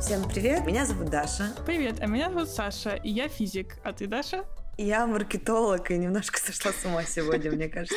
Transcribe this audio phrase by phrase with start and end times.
[0.00, 1.54] Всем привет, меня зовут Даша.
[1.66, 3.76] Привет, а меня зовут Саша, и я физик.
[3.84, 4.46] А ты, Даша?
[4.78, 7.94] Я маркетолог и немножко сошла с ума сегодня, мне кажется.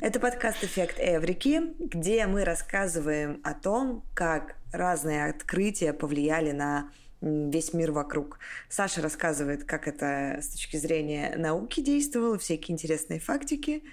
[0.00, 7.72] Это подкаст «Эффект Эврики», где мы рассказываем о том, как разные открытия повлияли на весь
[7.72, 8.40] мир вокруг.
[8.68, 13.84] Саша рассказывает, как это с точки зрения науки действовало, всякие интересные фактики.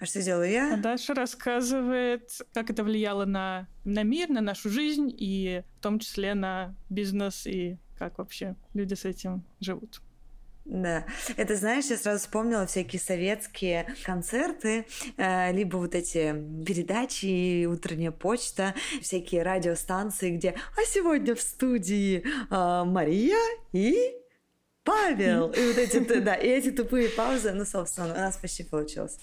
[0.00, 0.74] А что делаю я?
[0.74, 5.98] А Даша рассказывает, как это влияло на, на мир, на нашу жизнь, и в том
[5.98, 10.00] числе на бизнес, и как вообще люди с этим живут.
[10.64, 11.04] Да,
[11.36, 14.86] это знаешь, я сразу вспомнила всякие советские концерты,
[15.16, 16.32] э, либо вот эти
[16.64, 23.40] передачи, утренняя почта, всякие радиостанции, где «А сегодня в студии э, Мария
[23.72, 24.14] и
[24.84, 29.18] Павел!» И вот эти, да, и эти тупые паузы, ну, собственно, у нас почти получилось.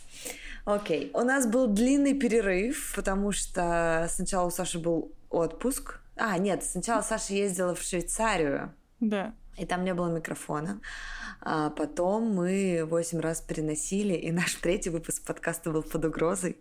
[0.67, 6.01] Окей, у нас был длинный перерыв, потому что сначала у Саши был отпуск.
[6.17, 8.73] А, нет, сначала Саша ездила в Швейцарию.
[8.99, 9.33] Да.
[9.57, 10.81] И там не было микрофона.
[11.39, 16.57] А потом мы восемь раз переносили, и наш третий выпуск подкаста был под угрозой.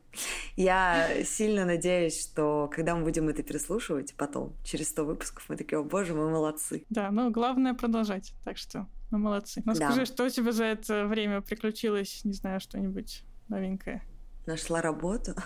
[0.55, 5.81] Я сильно надеюсь, что когда мы будем это переслушивать потом, через 100 выпусков, мы такие,
[5.81, 6.85] о боже, мы молодцы.
[6.91, 9.63] Да, но главное продолжать, так что мы молодцы.
[9.65, 9.91] Но да.
[9.91, 14.03] скажи, что у тебя за это время приключилось, не знаю, что-нибудь новенькое?
[14.47, 15.35] Нашла работу.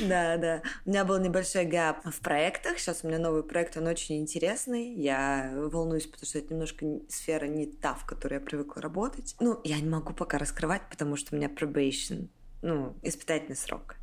[0.00, 0.62] Да, да.
[0.84, 2.78] У меня был небольшой гэп в проектах.
[2.78, 4.92] Сейчас у меня новый проект, он очень интересный.
[4.94, 9.36] Я волнуюсь, потому что это немножко сфера не та, в которой я привыкла работать.
[9.38, 12.28] Ну, я не могу пока раскрывать, потому что у меня probation,
[12.62, 13.96] ну, испытательный срок.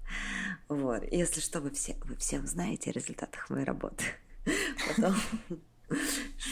[0.70, 1.04] Вот.
[1.12, 4.06] Если что, вы все, вы все узнаете о результатах моей работы.
[4.88, 5.16] Потом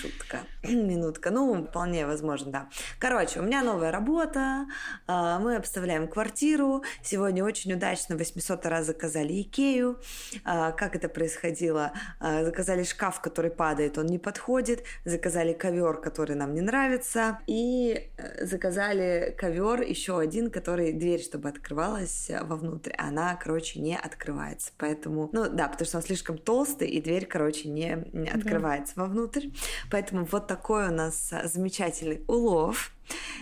[0.01, 0.39] Шутка.
[0.63, 1.31] Минутка.
[1.31, 2.69] Ну, вполне возможно, да.
[2.99, 4.67] Короче, у меня новая работа.
[5.07, 6.83] А, мы обставляем квартиру.
[7.03, 9.99] Сегодня очень удачно 800 раз заказали Икею.
[10.43, 11.93] А, как это происходило?
[12.19, 14.83] А, заказали шкаф, который падает, он не подходит.
[15.05, 17.39] Заказали ковер, который нам не нравится.
[17.47, 22.93] И э, заказали ковер еще один, который дверь, чтобы открывалась вовнутрь.
[22.97, 24.71] Она, короче, не открывается.
[24.77, 27.93] Поэтому, ну да, потому что он слишком толстый, и дверь, короче, не,
[28.31, 29.03] открывается да.
[29.03, 29.47] вовнутрь внутрь.
[29.89, 32.91] Поэтому вот такой у нас а, замечательный улов.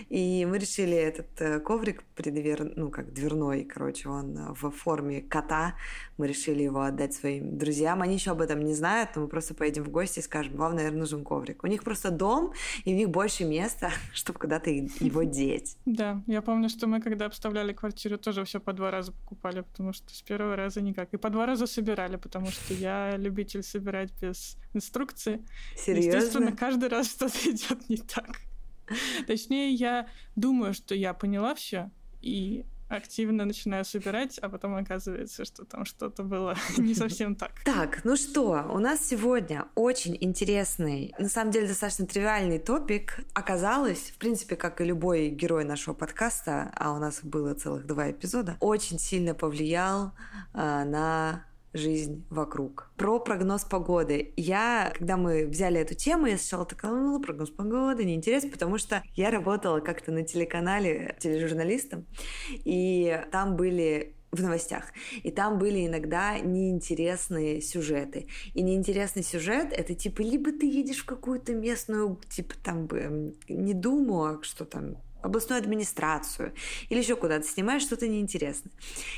[0.08, 2.72] И мы решили этот э, коврик предвер...
[2.76, 5.74] ну, как дверной, короче, он э, в форме кота.
[6.18, 8.02] Мы решили его отдать своим друзьям.
[8.02, 10.74] Они еще об этом не знают, но мы просто поедем в гости и скажем, вам,
[10.74, 11.64] наверное, нужен коврик.
[11.64, 12.52] У них просто дом,
[12.84, 14.70] и у них больше места, чтобы куда-то
[15.00, 15.76] его деть.
[15.86, 19.92] Да, я помню, что мы, когда обставляли квартиру, тоже все по два раза покупали, потому
[19.92, 21.12] что с первого раза никак.
[21.14, 25.44] И по два раза собирали, потому что я любитель собирать без инструкции.
[25.76, 26.16] Серьезно?
[26.16, 28.40] Естественно, каждый раз что-то идет не так.
[29.26, 32.64] Точнее, я думаю, что я поняла все и
[32.96, 37.52] активно начинаю собирать, а потом оказывается, что там что-то было не совсем так.
[37.64, 43.20] Так, ну что, у нас сегодня очень интересный, на самом деле достаточно тривиальный топик.
[43.34, 48.10] Оказалось, в принципе, как и любой герой нашего подкаста, а у нас было целых два
[48.10, 50.12] эпизода, очень сильно повлиял
[50.52, 52.90] э, на жизнь вокруг.
[52.96, 54.32] Про прогноз погоды.
[54.36, 59.02] Я, когда мы взяли эту тему, я сначала такая, ну, прогноз погоды, неинтересно, потому что
[59.14, 62.06] я работала как-то на телеканале тележурналистом,
[62.50, 64.84] и там были в новостях.
[65.22, 68.26] И там были иногда неинтересные сюжеты.
[68.54, 73.74] И неинтересный сюжет это типа либо ты едешь в какую-то местную, типа там бы не
[73.74, 76.52] думаю, что там областную администрацию
[76.88, 78.72] или еще куда-то снимаешь что-то неинтересное.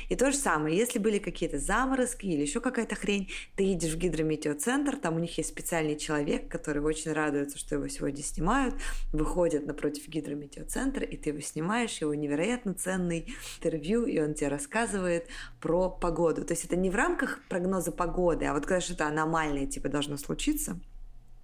[0.09, 3.97] И то же самое, если были какие-то заморозки или еще какая-то хрень, ты едешь в
[3.97, 8.75] гидрометеоцентр, там у них есть специальный человек, который очень радуется, что его сегодня снимают,
[9.11, 15.27] выходит напротив гидрометеоцентра, и ты его снимаешь, его невероятно ценный интервью, и он тебе рассказывает
[15.59, 16.43] про погоду.
[16.45, 20.17] То есть это не в рамках прогноза погоды, а вот когда что-то аномальное типа должно
[20.17, 20.79] случиться–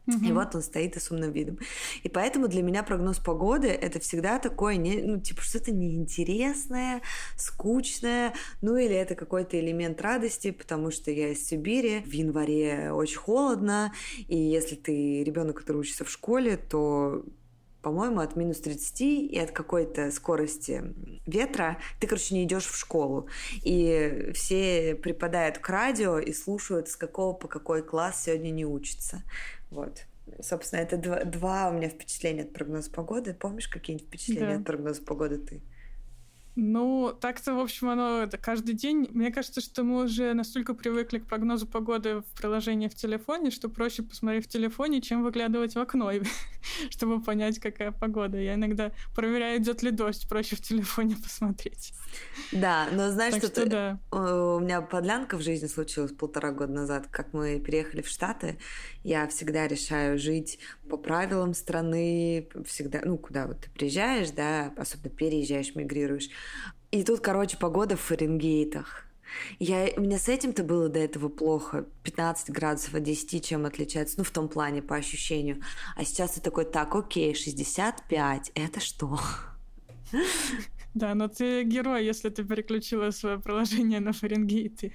[0.08, 0.26] Угу.
[0.26, 1.60] И вот он стоит и с умным видом.
[2.04, 7.02] И поэтому для меня прогноз погоды это всегда такое, не, ну, типа, что-то неинтересное,
[7.38, 13.18] скучное, ну, или это какой-то элемент радости, потому что я из Сибири, в январе очень
[13.18, 13.94] холодно,
[14.28, 17.24] и если ты ребенок, который учится в школе, то
[17.82, 20.84] по-моему, от минус 30 и от какой-то скорости
[21.26, 23.28] ветра ты, короче, не идешь в школу.
[23.64, 29.24] И все припадают к радио и слушают, с какого по какой класс сегодня не учатся.
[29.72, 30.06] Вот.
[30.42, 33.34] Собственно, это два, два у меня впечатления от прогноза погоды.
[33.34, 34.60] Помнишь какие-нибудь впечатления да.
[34.60, 35.62] от прогноза погоды ты?
[36.56, 39.08] Ну, так-то, в общем, оно это каждый день.
[39.12, 43.70] Мне кажется, что мы уже настолько привыкли к прогнозу погоды в приложении в телефоне, что
[43.70, 46.12] проще посмотреть в телефоне, чем выглядывать в окно,
[46.90, 48.38] чтобы понять, какая погода.
[48.38, 51.94] Я иногда проверяю, идет ли дождь, проще в телефоне посмотреть.
[52.52, 54.00] Да, но знаешь, что, что да.
[54.12, 58.58] у меня подлянка в жизни случилась полтора года назад, как мы переехали в Штаты.
[59.04, 60.60] Я всегда решаю жить
[60.90, 66.30] по правилам страны, всегда, ну, куда вот ты приезжаешь, да, особенно переезжаешь, мигрируешь,
[66.92, 69.06] и тут, короче, погода в Фаренгейтах.
[69.60, 71.86] Я, у меня с этим-то было до этого плохо.
[72.04, 75.62] 15 градусов от 10 чем отличается, ну, в том плане, по ощущению.
[75.96, 79.20] А сейчас ты такой, так, окей, 65, это что?
[80.94, 84.94] Да, но ты герой, если ты переключила свое приложение на Фаренгейты.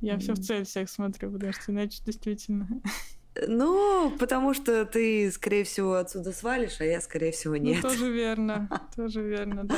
[0.00, 2.68] Я все в цель всех смотрю, потому что иначе действительно...
[3.46, 7.82] Ну, потому что ты, скорее всего, отсюда свалишь, а я, скорее всего, ну, нет.
[7.82, 9.76] Ну, тоже верно, тоже верно, да.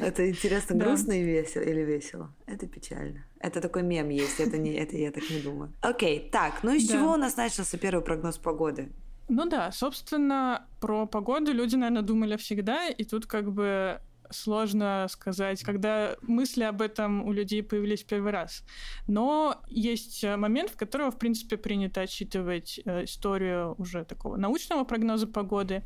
[0.00, 2.32] Это интересно, грустно и весело или весело?
[2.46, 3.24] Это печально.
[3.40, 5.72] Это такой мем есть, это, не, это я так не думаю.
[5.80, 8.88] Окей, так, ну из чего у нас начался первый прогноз погоды?
[9.28, 14.00] Ну да, собственно, про погоду люди, наверное, думали всегда, и тут как бы
[14.32, 18.64] сложно сказать, когда мысли об этом у людей появились первый раз.
[19.06, 24.84] Но есть э, момент, в котором, в принципе, принято отсчитывать э, историю уже такого научного
[24.84, 25.82] прогноза погоды.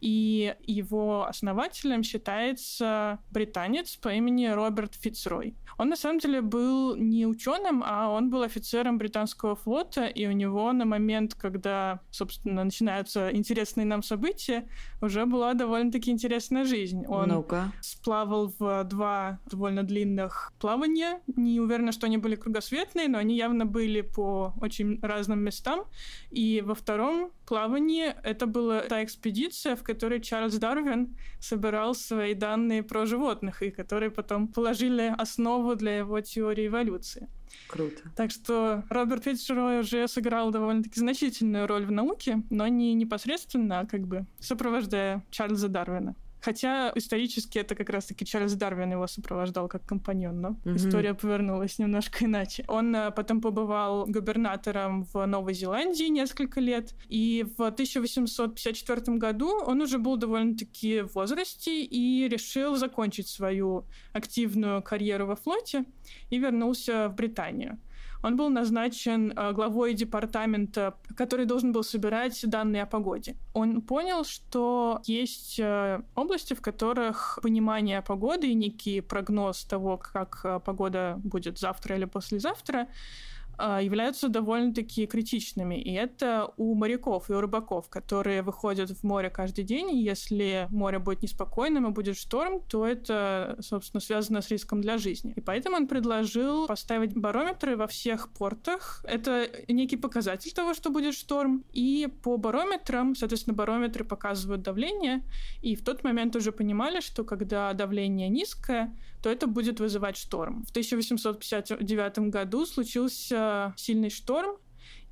[0.00, 5.54] И его основателем считается британец по имени Роберт Фицрой.
[5.78, 10.32] Он на самом деле был не ученым, а он был офицером британского флота, и у
[10.32, 14.68] него на момент, когда, собственно, начинаются интересные нам события,
[15.02, 17.04] уже была довольно-таки интересная жизнь.
[17.06, 17.46] Он ну
[17.82, 21.20] сплавал в два довольно длинных плавания.
[21.26, 25.84] Не уверена, что они были кругосветные, но они явно были по очень разным местам.
[26.30, 32.82] И во втором плавании это была та экспедиция, в которой Чарльз Дарвин собирал свои данные
[32.82, 37.28] про животных, и которые потом положили основу для его теории эволюции.
[37.68, 38.02] Круто.
[38.16, 43.86] Так что Роберт Фитцрой уже сыграл довольно-таки значительную роль в науке, но не непосредственно, а
[43.86, 46.16] как бы сопровождая Чарльза Дарвина.
[46.40, 50.76] Хотя исторически это как раз-таки Чарльз Дарвин его сопровождал как компаньон, но mm-hmm.
[50.76, 52.64] история повернулась немножко иначе.
[52.68, 59.80] Он э, потом побывал губернатором в Новой Зеландии несколько лет, и в 1854 году он
[59.80, 65.84] уже был довольно-таки в возрасте и решил закончить свою активную карьеру во флоте
[66.30, 67.78] и вернулся в Британию.
[68.22, 73.36] Он был назначен э, главой департамента, который должен был собирать данные о погоде.
[73.54, 80.40] Он понял, что есть э, области, в которых понимание погоды и некий прогноз того, как
[80.44, 82.86] э, погода будет завтра или послезавтра,
[83.58, 85.76] являются довольно-таки критичными.
[85.76, 89.90] И это у моряков и у рыбаков, которые выходят в море каждый день.
[89.90, 94.98] И если море будет неспокойным и будет шторм, то это, собственно, связано с риском для
[94.98, 95.32] жизни.
[95.36, 99.04] И поэтому он предложил поставить барометры во всех портах.
[99.08, 101.64] Это некий показатель того, что будет шторм.
[101.72, 105.22] И по барометрам, соответственно, барометры показывают давление.
[105.62, 108.94] И в тот момент уже понимали, что когда давление низкое,
[109.26, 110.64] то это будет вызывать шторм.
[110.66, 114.56] В 1859 году случился сильный шторм,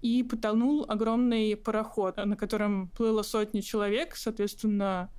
[0.03, 5.11] и потонул огромный пароход, на котором плыло сотни человек, соответственно,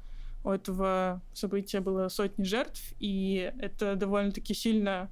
[0.46, 5.12] у этого события было сотни жертв, и это довольно-таки сильно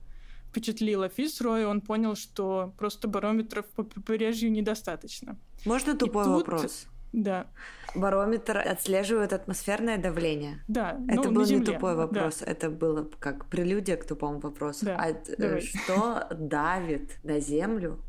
[0.49, 5.37] впечатлило Фисрой, он понял, что просто барометров по побережью недостаточно.
[5.65, 6.33] Можно тупой тут...
[6.35, 6.85] вопрос?
[7.13, 7.47] Да.
[7.95, 10.63] Барометр отслеживает атмосферное давление.
[10.67, 10.99] Да.
[11.07, 12.51] Это ну, был не тупой вопрос, да.
[12.51, 14.85] это было как прелюдия к тупому вопросу.
[14.85, 14.97] Да.
[14.99, 15.61] А э, Давай.
[15.61, 17.99] что давит на землю,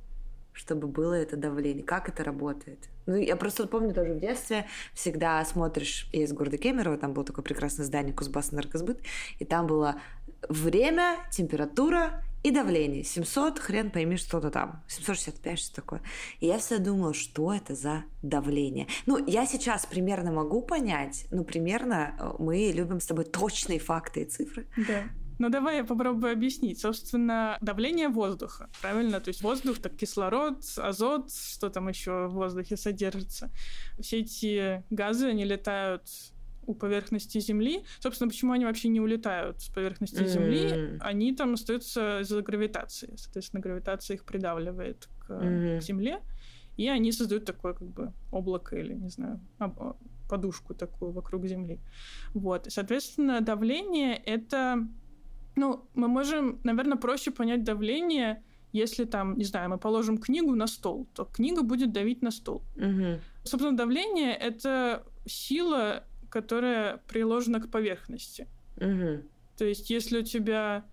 [0.53, 1.85] чтобы было это давление?
[1.85, 2.89] Как это работает?
[3.05, 7.45] Ну, я просто помню тоже в детстве всегда смотришь из города Кемерово, там было такое
[7.45, 9.01] прекрасное здание Кузбасс энергосбыт,
[9.39, 10.01] и там было
[10.49, 13.03] время, температура и давление.
[13.05, 14.85] 700, хрен пойми, что-то там.
[14.87, 16.03] 765, что такое.
[16.41, 18.87] И я всегда думала, что это за давление.
[19.07, 24.23] Ну, я сейчас примерно могу понять, ну, примерно э, мы любим с тобой точные факты
[24.23, 24.69] и цифры.
[24.77, 25.05] Да.
[25.39, 26.81] Ну, давай я попробую объяснить.
[26.81, 29.21] Собственно, давление воздуха, правильно?
[29.21, 33.51] То есть воздух, так кислород, азот, что там еще в воздухе содержится.
[33.99, 36.03] Все эти газы, они летают
[36.67, 37.85] у поверхности Земли.
[38.01, 40.29] Собственно, почему они вообще не улетают с поверхности mm-hmm.
[40.29, 40.99] Земли?
[41.01, 43.15] Они там остаются из-за гравитации.
[43.17, 45.81] Соответственно, гравитация их придавливает к, mm-hmm.
[45.81, 46.21] Земле,
[46.77, 49.41] и они создают такое как бы облако или, не знаю,
[50.29, 51.81] подушку такую вокруг Земли.
[52.35, 52.67] Вот.
[52.69, 54.87] соответственно, давление— это...
[55.57, 58.43] Ну, мы можем, наверное, проще понять давление,
[58.73, 62.65] если там, не знаю, мы положим книгу на стол, то книга будет давить на стол.
[62.77, 63.21] Угу.
[63.45, 66.03] Собственно, давление— это сила
[66.35, 68.49] которая приложена к поверхности.
[68.77, 69.23] Угу.
[69.57, 70.85] То есть, если у тебя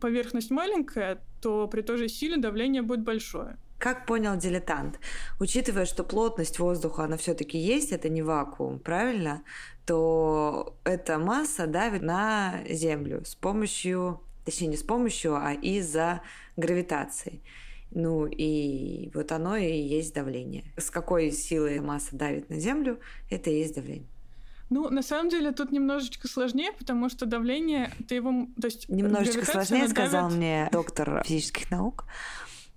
[0.00, 3.56] поверхность маленькая, то при той же силе давление будет большое.
[3.78, 5.00] Как понял дилетант,
[5.40, 9.42] учитывая, что плотность воздуха, она все-таки есть, это не вакуум, правильно?
[9.86, 16.22] То эта масса давит на Землю с помощью, точнее не с помощью, а из-за
[16.56, 17.42] гравитации.
[17.90, 20.64] Ну и вот оно и есть давление.
[20.76, 23.00] С какой силой масса давит на Землю,
[23.30, 24.06] это и есть давление.
[24.70, 28.46] Ну, на самом деле, тут немножечко сложнее, потому что давление, ты его...
[28.60, 29.90] То есть немножечко сложнее, давит...
[29.90, 32.06] сказал мне доктор физических наук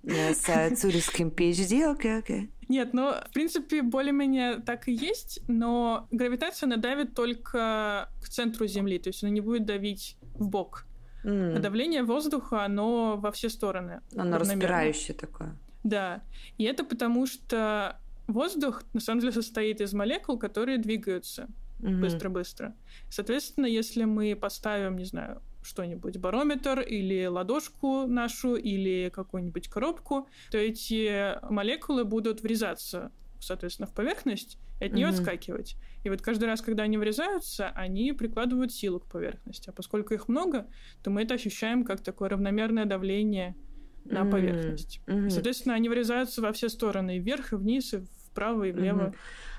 [0.02, 2.50] с цюрихским PhD, окей, окей.
[2.68, 8.98] Нет, ну, в принципе, более-менее так и есть, но гравитация надавит только к центру Земли,
[8.98, 10.86] то есть она не будет давить в бок.
[11.24, 11.56] Mm.
[11.56, 14.00] А давление воздуха, оно во все стороны.
[14.16, 15.56] Оно распирающее такое.
[15.84, 16.22] Да.
[16.58, 21.48] И это потому, что воздух, на самом деле, состоит из молекул, которые двигаются
[21.84, 22.68] быстро-быстро.
[22.68, 23.06] Mm-hmm.
[23.10, 30.58] Соответственно, если мы поставим, не знаю, что-нибудь, барометр или ладошку нашу, или какую-нибудь коробку, то
[30.58, 33.10] эти молекулы будут врезаться,
[33.40, 35.10] соответственно, в поверхность и от нее mm-hmm.
[35.10, 35.76] отскакивать.
[36.02, 39.70] И вот каждый раз, когда они врезаются, они прикладывают силу к поверхности.
[39.70, 40.66] А поскольку их много,
[41.02, 43.56] то мы это ощущаем как такое равномерное давление
[44.04, 44.30] на mm-hmm.
[44.30, 45.00] поверхность.
[45.06, 45.26] Mm-hmm.
[45.26, 49.08] И, соответственно, они врезаются во все стороны, и вверх, и вниз, и вправо, и влево.
[49.08, 49.14] Mm-hmm.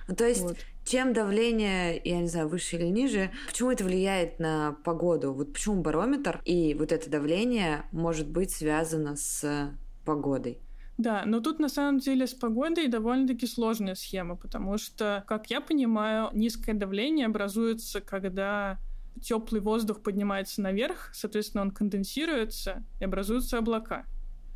[0.08, 0.58] Ну, то есть, вот.
[0.86, 5.34] чем давление, я не знаю, выше или ниже, почему это влияет на погоду?
[5.34, 9.72] Вот почему барометр и вот это давление может быть связано с
[10.06, 10.60] погодой?
[10.98, 15.60] Да, но тут на самом деле с погодой довольно-таки сложная схема, потому что, как я
[15.60, 18.78] понимаю, низкое давление образуется, когда
[19.22, 24.06] теплый воздух поднимается наверх, соответственно, он конденсируется и образуются облака.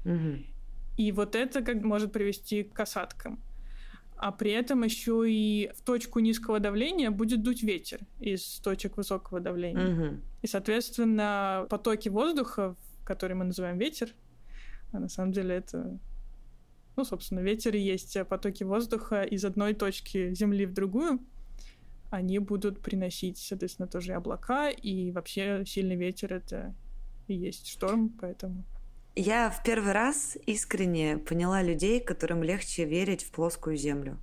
[0.05, 0.43] Угу.
[0.97, 3.41] И вот это как может привести к осадкам
[4.21, 9.39] а при этом еще и в точку низкого давления будет дуть ветер из точек высокого
[9.39, 9.93] давления.
[9.93, 10.21] Угу.
[10.41, 14.13] И, соответственно, потоки воздуха, которые мы называем ветер,
[14.91, 15.97] а на самом деле это,
[16.97, 21.21] ну, собственно, ветер и есть потоки воздуха из одной точки Земли в другую,
[22.09, 26.75] они будут приносить, соответственно, тоже и облака, и вообще сильный ветер— это
[27.27, 28.65] и есть шторм, поэтому...
[29.15, 34.19] Я в первый раз искренне поняла людей, которым легче верить в плоскую землю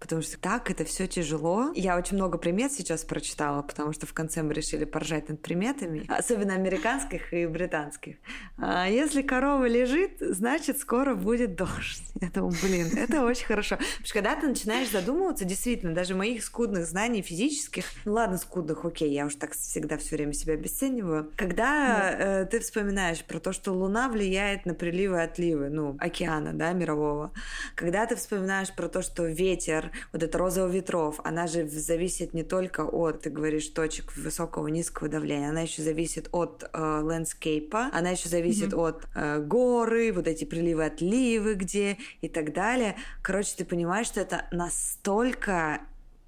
[0.00, 1.70] потому что так это все тяжело.
[1.74, 6.04] Я очень много примет сейчас прочитала, потому что в конце мы решили поржать над приметами,
[6.08, 8.16] особенно американских и британских.
[8.56, 12.02] А если корова лежит, значит, скоро будет дождь.
[12.20, 13.76] Я думаю, блин, это очень хорошо.
[13.76, 18.84] Потому что когда ты начинаешь задумываться, действительно, даже моих скудных знаний физических, ну ладно, скудных,
[18.84, 23.52] окей, я уж так всегда все время себя обесцениваю, когда э, ты вспоминаешь про то,
[23.52, 27.32] что Луна влияет на приливы и отливы, ну, океана, да, мирового,
[27.74, 32.42] когда ты вспоминаешь про то, что ветер вот эта розового ветров, она же зависит не
[32.42, 38.10] только от, ты говоришь, точек высокого низкого давления, она еще зависит от э, ландскейпа, она
[38.10, 38.88] еще зависит mm-hmm.
[38.88, 42.96] от э, горы, вот эти приливы, отливы где и так далее.
[43.22, 45.80] Короче, ты понимаешь, что это настолько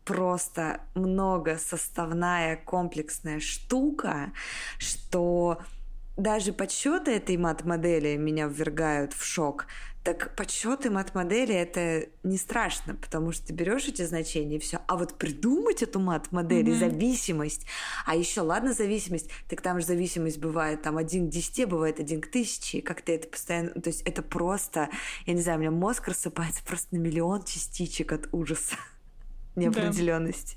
[0.04, 4.32] просто много составная комплексная штука,
[4.78, 5.60] что
[6.16, 9.66] даже подсчеты этой мат-модели меня ввергают в шок.
[10.02, 14.80] Так подсчеты мат-модели это не страшно, потому что ты берешь эти значения и все.
[14.88, 16.78] А вот придумать эту мат-модель mm-hmm.
[16.78, 17.66] зависимость,
[18.04, 22.20] а еще ладно зависимость, так там же зависимость бывает там один к десяти, бывает один
[22.20, 24.90] к тысяче, и как ты это постоянно, то есть это просто,
[25.24, 28.74] я не знаю, у меня мозг рассыпается просто на миллион частичек от ужаса
[29.54, 30.56] неопределенности.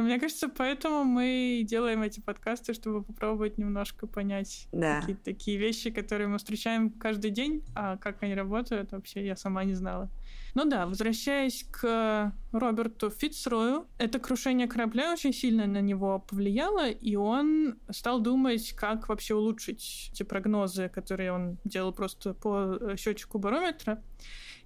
[0.00, 5.00] Но мне кажется, поэтому мы делаем эти подкасты, чтобы попробовать немножко понять да.
[5.00, 9.62] какие-то такие вещи, которые мы встречаем каждый день, а как они работают, вообще я сама
[9.64, 10.10] не знала.
[10.54, 17.16] Ну да, возвращаясь к Роберту Фицрою, это крушение корабля очень сильно на него повлияло, и
[17.16, 24.02] он стал думать, как вообще улучшить те прогнозы, которые он делал просто по счетчику барометра.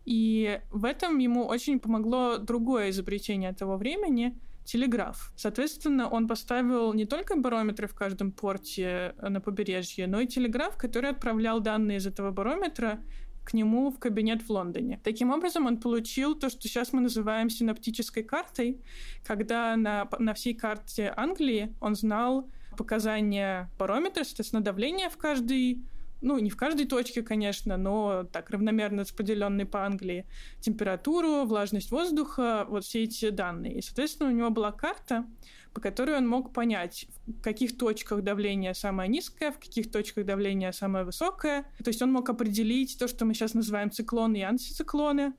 [0.04, 5.33] И в этом ему очень помогло другое изобретение того времени— телеграф.
[5.37, 10.76] Соответственно, он поставил не только барометры в каждом порте э, на побережье, но и телеграф,
[10.76, 13.00] который отправлял данные из этого барометра
[13.44, 15.00] к нему в кабинет в Лондоне.
[15.04, 18.80] Таким образом, он получил то, что сейчас мы называем синаптической картой,
[19.23, 25.85] когда на, на всей карте Англии он знал показания барометра, соответственно, давление в каждый
[26.25, 30.26] ну, не в каждой точке, конечно, но так равномерно распределенный по Англии,
[30.61, 33.75] температуру, влажность воздуха, вот все эти данные.
[33.75, 35.26] И, соответственно, у него была карта,
[35.75, 40.73] по которой он мог понять, в каких точках давление самое низкое, в каких точках давление
[40.73, 41.64] самое высокое.
[41.83, 45.35] То есть он мог определить то, что мы сейчас называем циклоны и антициклоны.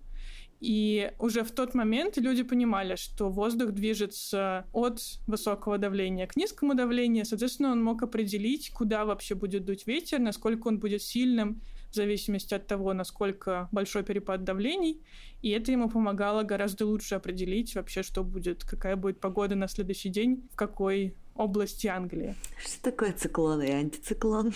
[0.61, 6.75] И уже в тот момент люди понимали, что воздух движется от высокого давления к низкому
[6.75, 7.25] давлению.
[7.25, 12.53] Соответственно, он мог определить, куда вообще будет дуть ветер, насколько он будет сильным, в зависимости
[12.53, 15.01] от того, насколько большой перепад давлений.
[15.41, 20.09] И это ему помогало гораздо лучше определить вообще, что будет, какая будет погода на следующий
[20.09, 22.35] день, в какой области Англии.
[22.57, 24.53] Что такое циклон и антициклон?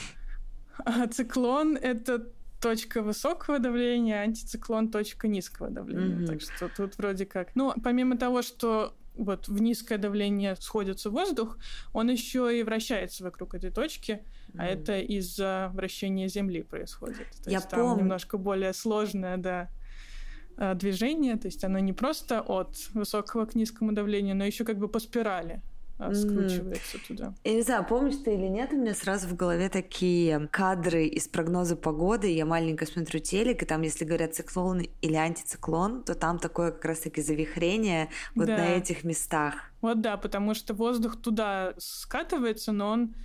[0.80, 2.28] А циклон— это
[2.62, 6.18] точка высокого давления, антициклон точка низкого давления.
[6.18, 6.26] Mm-hmm.
[6.28, 7.56] Так что тут вроде как.
[7.56, 11.58] Ну, помимо того, что вот в низкое давление сходится воздух,
[11.94, 14.56] он еще и вращается вокруг этой точки, mm-hmm.
[14.58, 17.28] а это из-за вращения Земли происходит.
[17.44, 17.86] То Я есть помню.
[17.86, 19.70] там немножко более сложное, да,
[20.58, 24.78] э, движение, то есть оно не просто от высокого к низкому давлению, но еще как
[24.78, 25.62] бы по спирали
[26.00, 27.08] скручивается mm-hmm.
[27.08, 27.34] туда.
[27.44, 31.28] Я не знаю, помнишь ты или нет, у меня сразу в голове такие кадры из
[31.28, 32.32] прогноза погоды.
[32.32, 36.86] Я маленько смотрю телек, и там, если говорят циклон или антициклон, то там такое как
[36.86, 38.58] раз-таки завихрение вот да.
[38.58, 39.56] на этих местах.
[39.82, 43.16] Вот да, потому что воздух туда скатывается, но он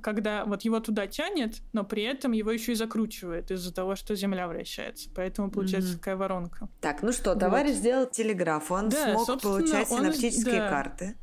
[0.00, 4.14] когда вот его туда тянет, но при этом его еще и закручивает из-за того, что
[4.14, 5.10] Земля вращается.
[5.14, 5.98] Поэтому получается mm-hmm.
[5.98, 6.68] такая воронка.
[6.80, 7.78] Так, ну что, товарищ вот.
[7.78, 10.68] сделал телеграф, он да, смог получать синаптические да.
[10.68, 11.16] карты.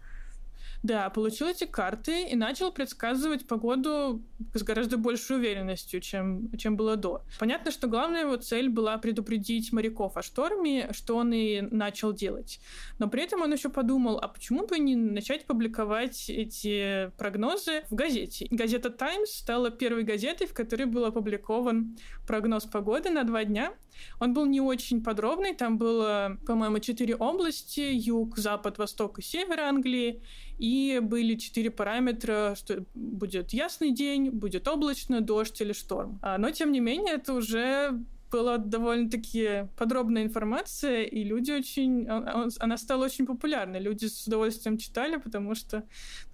[0.81, 4.21] Да, получил эти карты и начал предсказывать погоду
[4.53, 7.21] с гораздо большей уверенностью, чем, чем было до.
[7.37, 12.59] Понятно, что главная его цель была предупредить моряков о шторме, что он и начал делать.
[12.97, 17.95] Но при этом он еще подумал, а почему бы не начать публиковать эти прогнозы в
[17.95, 18.47] газете?
[18.49, 23.73] Газета «Таймс» стала первой газетой, в которой был опубликован прогноз погоды на два дня.
[24.19, 29.59] Он был не очень подробный, там было, по-моему, четыре области, юг, запад, восток и север
[29.59, 30.21] Англии,
[30.57, 36.19] и были четыре параметра, что будет ясный день, будет облачно, дождь или шторм.
[36.21, 37.99] А, но, тем не менее, это уже
[38.31, 42.07] была довольно-таки подробная информация, и люди очень...
[42.07, 43.79] Она стала очень популярной.
[43.79, 45.83] Люди с удовольствием читали, потому что,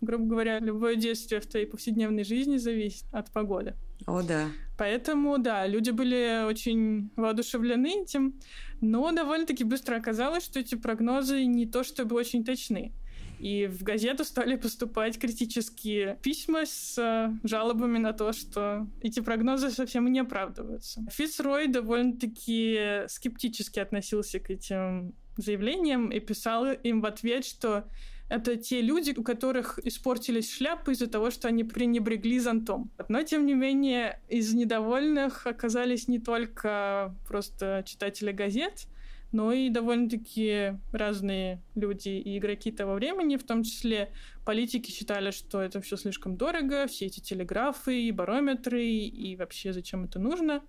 [0.02, 3.76] грубо говоря, любое действие в твоей повседневной жизни зависит от погоды.
[4.06, 4.48] О, да.
[4.78, 8.40] Поэтому, да, люди были очень воодушевлены этим,
[8.82, 12.94] но довольно-таки быстро оказалось, что эти прогнозы не то чтобы очень точны.
[13.40, 19.72] И в газету стали поступать критические письма с э, жалобами на то, что эти прогнозы
[19.72, 21.06] совсем не оправдываются.
[21.12, 27.90] Фицрой довольно-таки скептически относился к этим заявлениям и писал им в ответ, что
[28.30, 32.92] это те люди, у которых испортились шляпы из-за того, что они пренебрегли зонтом.
[33.08, 38.88] Но, тем не менее, из недовольных оказались не только просто читатели газет,
[39.32, 44.12] но и довольно-таки разные люди и игроки того времени, в том числе
[44.46, 50.06] политики считали, что это все слишком дорого, все эти телеграфы и барометры, и вообще зачем
[50.06, 50.64] это нужно.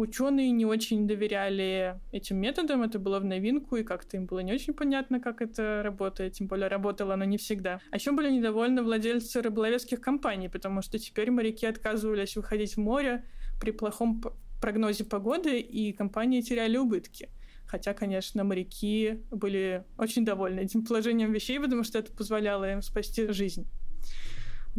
[0.00, 4.50] Ученые не очень доверяли этим методам, это было в новинку, и как-то им было не
[4.50, 7.82] очень понятно, как это работает, тем более работало оно не всегда.
[7.90, 13.26] А еще были недовольны владельцы рыболовецких компаний, потому что теперь моряки отказывались выходить в море
[13.60, 14.22] при плохом
[14.62, 17.28] прогнозе погоды, и компании теряли убытки.
[17.66, 23.30] Хотя, конечно, моряки были очень довольны этим положением вещей, потому что это позволяло им спасти
[23.32, 23.68] жизнь.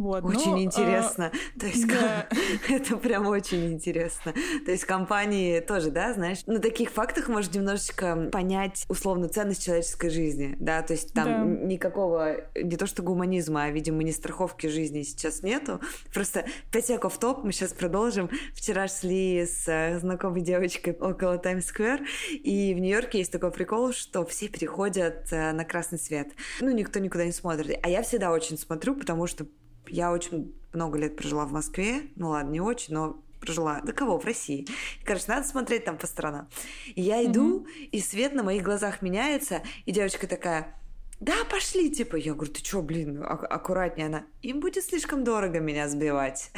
[0.02, 0.24] Вот.
[0.24, 1.30] Очень Но, интересно.
[1.32, 2.26] А, То есть да.
[2.68, 4.34] это прям очень интересно.
[4.64, 10.10] То есть компании тоже, да, знаешь, на таких фактах можно немножечко понять условно ценность человеческой
[10.10, 11.66] жизни, да, то есть там да.
[11.66, 15.80] никакого, не то что гуманизма, а, видимо, не страховки жизни сейчас нету.
[16.12, 18.28] Просто 5 секов топ, мы сейчас продолжим.
[18.54, 22.00] Вчера шли с э, знакомой девочкой около Таймс-сквер,
[22.32, 26.32] и в Нью-Йорке есть такой прикол, что все переходят э, на красный свет.
[26.60, 27.78] Ну, никто никуда не смотрит.
[27.84, 29.46] А я всегда очень смотрю, потому что
[29.88, 32.10] я очень много лет прожила в Москве.
[32.16, 33.80] Ну ладно, не очень, но прожила.
[33.82, 34.18] Да кого?
[34.18, 34.66] В России.
[35.00, 36.48] И, короче, надо смотреть там по сторонам.
[36.94, 37.84] И я иду, mm-hmm.
[37.90, 40.78] и свет на моих глазах меняется, и девочка такая,
[41.20, 42.16] да, пошли, типа.
[42.16, 44.24] Я говорю, ты чё, блин, аккуратнее она.
[44.42, 46.50] Им будет слишком дорого меня сбивать.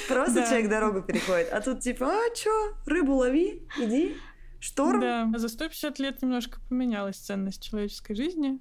[0.08, 1.48] Просто человек дорогу переходит.
[1.52, 4.16] А тут типа, а чё, рыбу лови, иди,
[4.60, 5.00] шторм.
[5.00, 8.60] Да, за 150 лет немножко поменялась ценность человеческой жизни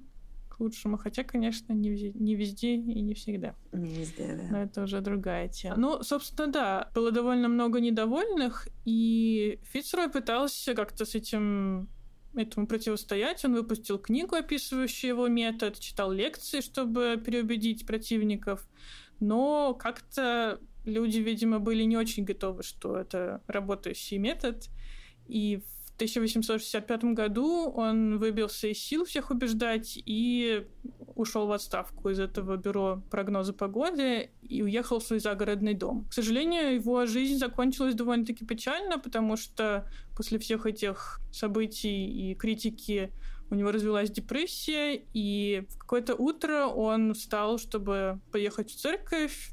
[0.58, 3.54] лучшему, хотя, конечно, не везде, не везде и не всегда.
[3.72, 4.48] Не везде, да.
[4.50, 5.76] Но это уже другая тема.
[5.76, 11.88] Ну, собственно, да, было довольно много недовольных, и Фицрой пытался как-то с этим
[12.34, 13.44] этому противостоять.
[13.44, 18.68] Он выпустил книгу, описывающую его метод, читал лекции, чтобы переубедить противников,
[19.20, 24.68] но как-то люди, видимо, были не очень готовы, что это работающий метод,
[25.26, 25.62] и
[25.98, 30.64] 1865 году он выбился из сил всех убеждать и
[31.16, 36.06] ушел в отставку из этого бюро прогноза погоды и уехал в свой загородный дом.
[36.08, 43.10] К сожалению, его жизнь закончилась довольно-таки печально, потому что после всех этих событий и критики
[43.50, 49.50] у него развилась депрессия, и в какое-то утро он встал, чтобы поехать в церковь,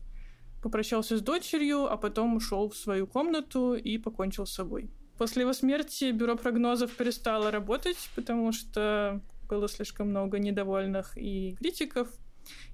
[0.62, 4.92] попрощался с дочерью, а потом ушел в свою комнату и покончил с собой.
[5.18, 12.10] После его смерти бюро прогнозов перестало работать, потому что было слишком много недовольных и критиков,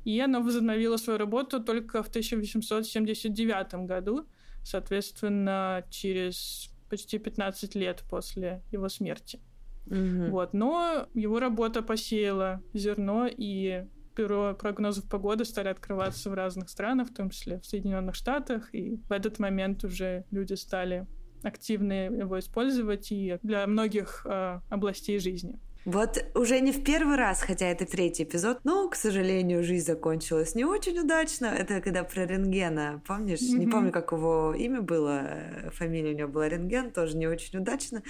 [0.04, 4.26] и оно возобновило свою работу только в 1879 году,
[4.64, 9.40] соответственно, через почти 15 лет после его смерти.
[9.86, 10.30] Mm-hmm.
[10.30, 10.54] Вот.
[10.54, 17.14] Но его работа посеяла зерно, и бюро прогнозов погоды стали открываться в разных странах, в
[17.14, 21.08] том числе в Соединенных Штатах, и в этот момент уже люди стали
[21.44, 25.60] активно его использовать и для многих э, областей жизни.
[25.86, 30.54] Вот уже не в первый раз, хотя это третий эпизод, но, к сожалению, жизнь закончилась
[30.54, 31.48] не очень удачно.
[31.48, 33.40] Это когда про рентгена, помнишь?
[33.40, 33.58] Mm-hmm.
[33.58, 35.40] Не помню, как его имя было,
[35.74, 38.04] фамилия у него была рентген, тоже не очень удачно.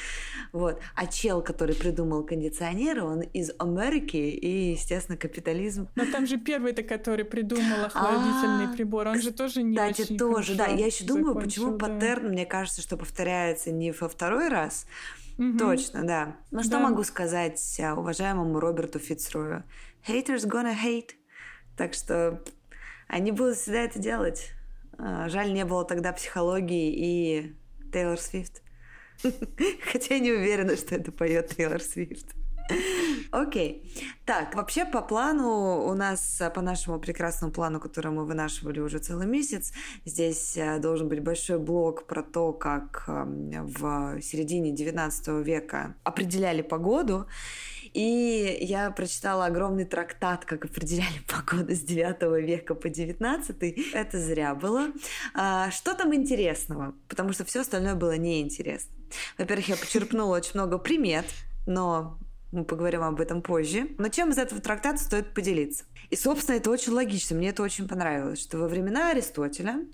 [0.51, 0.81] Вот.
[0.95, 5.87] А чел, который придумал кондиционеры, он из Америки и, естественно, капитализм.
[5.95, 10.17] Но там же первый-то, который придумал охладительный а, прибор, он же тоже не Кстати, очень
[10.17, 10.67] тоже, да.
[10.67, 14.85] Я еще думаю, почему паттерн, мне кажется, что повторяется не во второй раз,
[15.41, 15.57] Угу.
[15.57, 16.35] Точно, да.
[16.51, 19.63] Ну что могу сказать а, уважаемому Роберту Фицрою?
[20.07, 21.15] Haters gonna hate.
[21.75, 22.43] Так что
[23.07, 24.51] они будут всегда это делать.
[24.99, 27.55] А, жаль, не было тогда психологии и
[27.91, 28.61] Тейлор Свифт.
[29.91, 32.35] Хотя я не уверена, что это поет Тейлор Свифт.
[33.31, 33.83] Окей.
[33.83, 34.03] Okay.
[34.25, 39.27] Так, вообще по плану у нас, по нашему прекрасному плану, который мы вынашивали уже целый
[39.27, 39.73] месяц,
[40.05, 46.61] здесь э, должен быть большой блок про то, как эм, в середине 19 века определяли
[46.61, 47.27] погоду.
[47.93, 53.93] И я прочитала огромный трактат, как определяли погоду с 9 века по 19.
[53.93, 54.87] Это зря было.
[55.33, 56.93] А, что там интересного?
[57.09, 58.93] Потому что все остальное было неинтересно.
[59.37, 61.25] Во-первых, я почерпнула очень много примет,
[61.67, 62.17] но
[62.51, 63.89] мы поговорим об этом позже.
[63.97, 65.85] Но чем из этого трактата стоит поделиться?
[66.11, 67.37] И, собственно, это очень логично.
[67.37, 69.85] Мне это очень понравилось, что во времена Аристотеля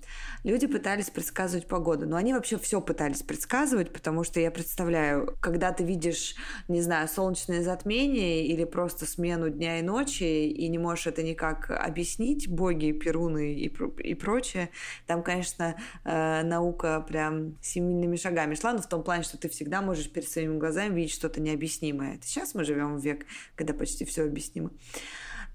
[0.42, 2.06] люди пытались предсказывать погоду.
[2.06, 6.34] Но они вообще все пытались предсказывать, потому что я представляю, когда ты видишь,
[6.66, 11.70] не знаю, солнечное затмение или просто смену дня и ночи, и не можешь это никак
[11.70, 14.70] объяснить, боги, перуны и, и прочее,
[15.06, 19.82] там, конечно, э, наука прям семейными шагами шла, но в том плане, что ты всегда
[19.82, 22.16] можешь перед своими глазами видеть что-то необъяснимое.
[22.16, 24.72] Это сейчас мы живем в век, когда почти все объяснимо.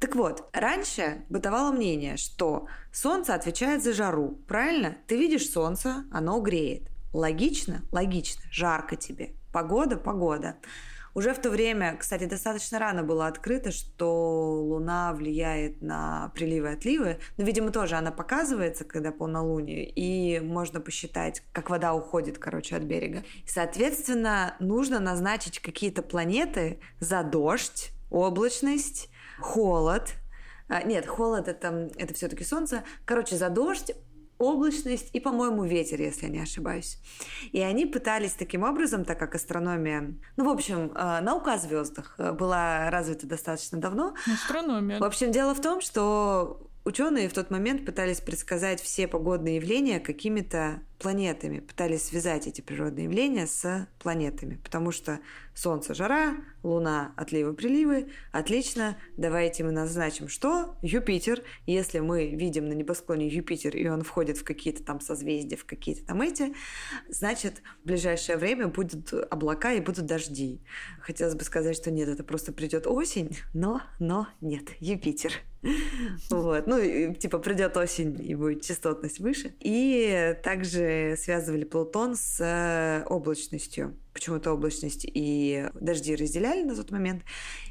[0.03, 4.37] Так вот, раньше бытовало мнение, что солнце отвечает за жару.
[4.49, 4.97] Правильно?
[5.07, 6.89] Ты видишь солнце, оно греет.
[7.13, 7.85] Логично?
[7.89, 8.41] Логично.
[8.51, 9.31] Жарко тебе.
[9.53, 9.95] Погода?
[9.95, 10.57] Погода.
[11.13, 16.73] Уже в то время, кстати, достаточно рано было открыто, что Луна влияет на приливы и
[16.73, 17.19] отливы.
[17.37, 22.83] Но, видимо, тоже она показывается, когда полнолуние, и можно посчитать, как вода уходит, короче, от
[22.83, 23.23] берега.
[23.45, 30.13] И, соответственно, нужно назначить какие-то планеты за дождь, облачность, холод.
[30.67, 32.83] А, нет, холод это, это все-таки солнце.
[33.05, 33.91] Короче, за дождь,
[34.39, 36.97] облачность и, по-моему, ветер, если я не ошибаюсь.
[37.51, 40.15] И они пытались таким образом, так как астрономия...
[40.37, 44.15] Ну, в общем, э, наука о звездах э, была развита достаточно давно.
[44.25, 44.99] Астрономия.
[44.99, 50.01] В общем, дело в том, что Ученые в тот момент пытались предсказать все погодные явления
[50.01, 55.19] какими-то планетами, пытались связать эти природные явления с планетами, потому что
[55.53, 58.07] Солнце– жара, Луна– отливы-приливы.
[58.31, 60.75] Отлично, давайте мы назначим что?
[60.81, 61.43] Юпитер.
[61.67, 66.05] Если мы видим на небосклоне Юпитер, и он входит в какие-то там созвездия, в какие-то
[66.05, 66.55] там эти,
[67.09, 70.61] значит, в ближайшее время будут облака и будут дожди.
[71.01, 75.33] Хотелось бы сказать, что нет, это просто придет осень, но, но нет, Юпитер.
[76.29, 76.67] Вот.
[76.67, 79.55] Ну, типа, придет осень и будет частотность выше.
[79.59, 80.83] И также
[81.17, 83.97] связывали Плутон с э, облачностью.
[84.13, 87.23] Почему-то облачность и дожди разделяли на тот момент.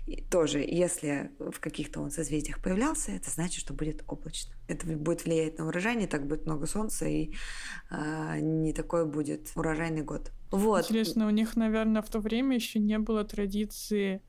[0.06, 4.54] И тоже, если в каких-то он созвездиях появлялся, это значит, что будет облачно.
[4.68, 7.32] Это будет влиять на урожай, не так будет много солнца, и
[7.90, 10.32] э, не такой будет урожайный год.
[10.50, 10.84] Вот.
[10.84, 14.22] Интересно, у них, наверное, в то время еще не было традиции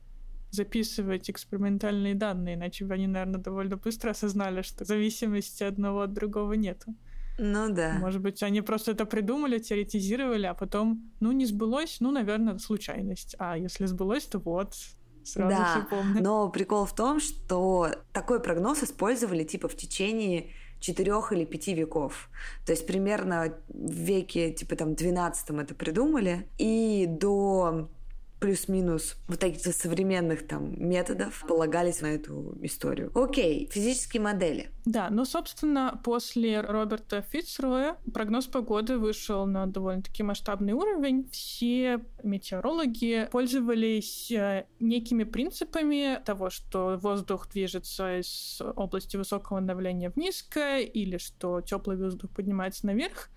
[0.54, 6.54] записывать экспериментальные данные, иначе бы они, наверное, довольно быстро осознали, что зависимости одного от другого
[6.54, 6.96] нету.
[7.38, 7.94] Ну да.
[8.00, 13.36] Может быть, они просто это придумали, теоретизировали, а потом, ну, не сбылось, ну, наверное, случайность.
[13.40, 14.76] А если сбылось, то вот,
[15.24, 16.22] сразу да, все помню.
[16.22, 22.30] Но прикол в том, что такой прогноз использовали типа в течение четырех или пяти веков.
[22.66, 27.90] То есть примерно в веке типа там 12 это придумали, и до
[28.44, 33.10] плюс-минус вот таких современных там методов полагались на эту историю.
[33.16, 34.70] Окей, физические модели.
[34.84, 41.30] Да, ну, собственно, после Роберта Фицроя прогноз погоды вышел на довольно-таки масштабный уровень.
[41.32, 50.18] Все метеорологи пользовались э, некими принципами того, что воздух движется из области высокого давления в
[50.18, 53.30] низкое, или что теплый воздух поднимается наверх.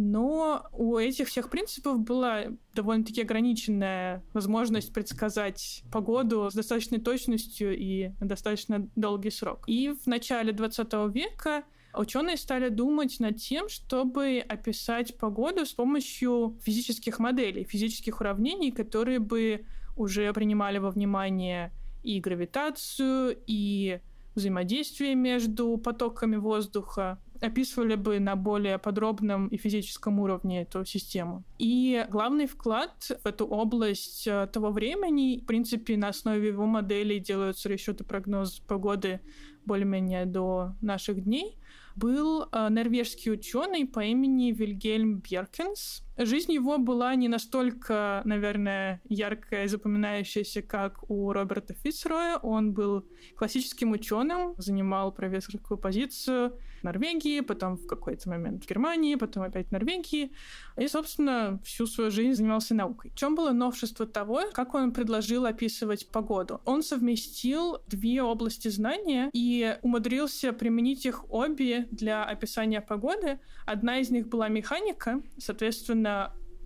[0.00, 8.08] Но у этих всех принципов была довольно-таки ограниченная возможность предсказать погоду с достаточной точностью и
[8.18, 9.64] на достаточно долгий срок.
[9.66, 16.58] И в начале 20 века ученые стали думать над тем, чтобы описать погоду с помощью
[16.62, 19.66] физических моделей, физических уравнений, которые бы
[19.98, 24.00] уже принимали во внимание и гравитацию, и
[24.34, 31.44] взаимодействие между потоками воздуха, описывали бы на более подробном и физическом уровне эту систему.
[31.58, 37.18] И главный вклад в эту область э, того времени, в принципе, на основе его моделей
[37.18, 39.20] делаются расчеты прогноз погоды
[39.64, 41.56] более-менее до наших дней,
[41.96, 46.02] был э, норвежский ученый по имени Вильгельм Беркенс.
[46.22, 52.36] Жизнь его была не настолько, наверное, яркая и запоминающаяся, как у Роберта Фицроя.
[52.36, 53.06] Он был
[53.36, 59.68] классическим ученым, занимал профессорскую позицию в Норвегии, потом в какой-то момент в Германии, потом опять
[59.68, 60.30] в Норвегии.
[60.76, 63.12] И, собственно, всю свою жизнь занимался наукой.
[63.12, 66.60] В чем было новшество того, как он предложил описывать погоду?
[66.66, 73.40] Он совместил две области знания и умудрился применить их обе для описания погоды.
[73.64, 76.09] Одна из них была механика, соответственно,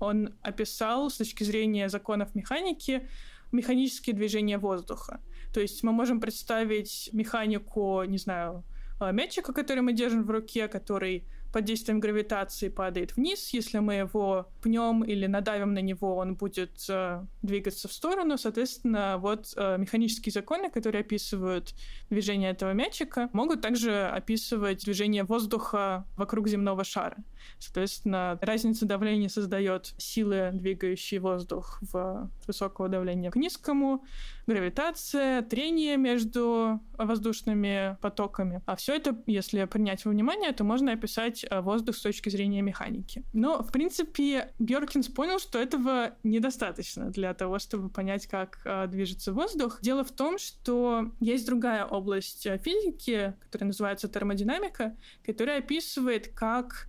[0.01, 3.09] он описал с точки зрения законов механики
[3.53, 5.21] механические движения воздуха.
[5.53, 8.65] То есть мы можем представить механику, не знаю,
[9.01, 13.51] э, мячика, который мы держим в руке, который под действием гравитации падает вниз.
[13.51, 18.37] Если мы его пнем или надавим на него, он будет э, двигаться в сторону.
[18.37, 21.73] Соответственно, вот э, механические законы, которые описывают
[22.11, 27.19] движение этого мячика, могут также описывать движение воздуха вокруг земного шара.
[27.61, 34.05] Соответственно, разница давления создает силы, двигающие воздух в высокого давления к низкому,
[34.47, 38.63] гравитация, трение между воздушными потоками.
[38.67, 42.63] А все это, если принять во внимание, то можно описать э, воздух с точки зрения
[42.63, 43.25] механики.
[43.33, 49.33] Но, в принципе, Бьоркинс понял, что этого недостаточно для того, чтобы понять, как э, движется
[49.33, 49.79] воздух.
[49.81, 56.89] Дело в том, что есть другая область э, физики, которая называется термодинамика, которая описывает, как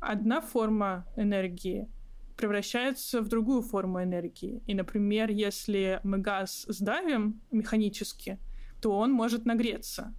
[0.00, 1.88] одна форма энергии
[2.36, 4.62] превращается в другую форму энергии.
[4.66, 8.38] И, например, если мы газ сдавим механически,
[8.80, 10.14] то он может нагреться,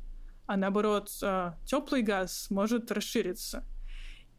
[0.47, 3.63] а наоборот, э, теплый газ может расшириться.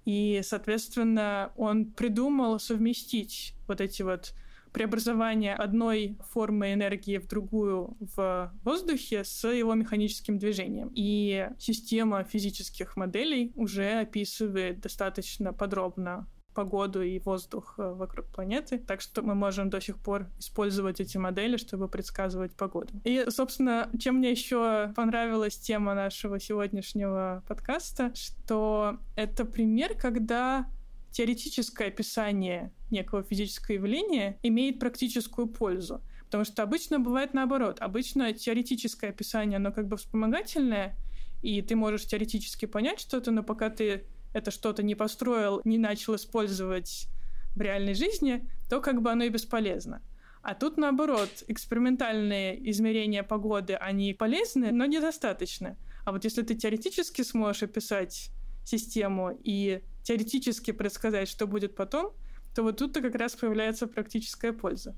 [0.04, 4.32] И, соответственно, он придумал совместить вот эти вот
[4.72, 10.90] преобразования одной формы энергии в другую в воздухе с его механическим движением.
[10.94, 18.78] И система физических моделей уже описывает достаточно подробно погоду и воздух э, вокруг планеты.
[18.78, 22.92] Так что мы можем до сих пор использовать эти модели, чтобы предсказывать погоду.
[23.04, 30.66] И, собственно, чем мне еще понравилась тема нашего сегодняшнего подкаста, что это пример, когда
[31.11, 36.02] теоретическое описание некого физического явления имеет практическую пользу.
[36.24, 37.78] Потому что обычно бывает наоборот.
[37.80, 40.94] Обычно теоретическое описание, оно как бы вспомогательное,
[41.42, 46.14] и ты можешь теоретически понять что-то, но пока ты это что-то не построил, не начал
[46.16, 47.08] использовать
[47.54, 50.02] в реальной жизни, то как бы оно и бесполезно.
[50.42, 55.76] А тут наоборот, экспериментальные измерения погоды, они полезны, но недостаточно.
[56.04, 58.30] А вот если ты теоретически сможешь описать
[58.64, 62.14] систему и теоретически предсказать, что будет потом,
[62.54, 64.96] то вот тут-то как раз появляется практическая польза.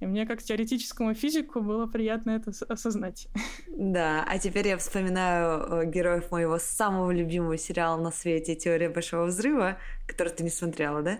[0.00, 3.28] И мне, как теоретическому физику, было приятно это осознать.
[3.82, 9.24] Да, а теперь я вспоминаю э, героев моего самого любимого сериала на свете «Теория большого
[9.24, 11.18] взрыва», который ты не смотрела, да?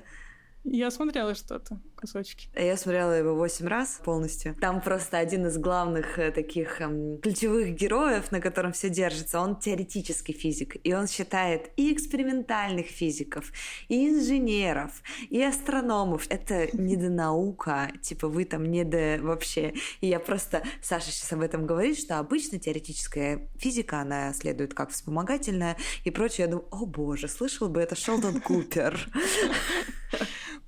[0.64, 2.48] Я смотрела что-то, кусочки.
[2.54, 4.54] Я смотрела его восемь раз полностью.
[4.60, 9.56] Там просто один из главных э, таких эм, ключевых героев, на котором все держится, он
[9.56, 10.76] теоретический физик.
[10.84, 13.52] И он считает и экспериментальных физиков,
[13.88, 16.26] и инженеров, и астрономов.
[16.28, 19.72] Это не до наука, типа вы там не до вообще.
[20.02, 24.90] И я просто, Саша сейчас об этом говорит, что обычно теоретическая физика, она следует как
[24.90, 26.44] вспомогательная и прочее.
[26.44, 29.08] Я думаю, о боже, слышал бы это Шелдон Купер.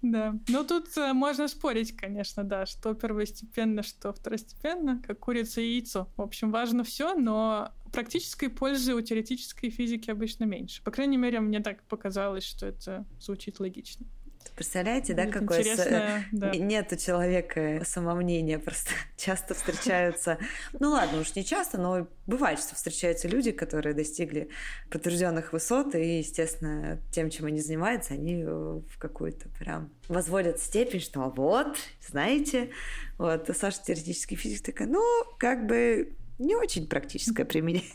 [0.03, 0.35] Да.
[0.49, 6.09] Ну, тут э, можно спорить, конечно, да, что первостепенно, что второстепенно, как курица и яйцо.
[6.17, 10.83] В общем, важно все, но практической пользы у теоретической физики обычно меньше.
[10.83, 14.07] По крайней мере, мне так показалось, что это звучит логично.
[14.51, 16.25] Представляете, да, какое с...
[16.33, 16.51] да.
[16.51, 20.39] нет у человека самомнения, просто часто встречаются,
[20.79, 24.49] ну ладно, уж не часто, но бывает, что встречаются люди, которые достигли
[24.91, 31.21] подтвержденных высот, и, естественно, тем, чем они занимаются, они в какую-то прям возводят степень, что
[31.21, 31.77] вот,
[32.07, 32.71] знаете,
[33.19, 35.03] вот, а Саша теоретический физик такая, ну,
[35.39, 37.89] как бы не очень практическое применение.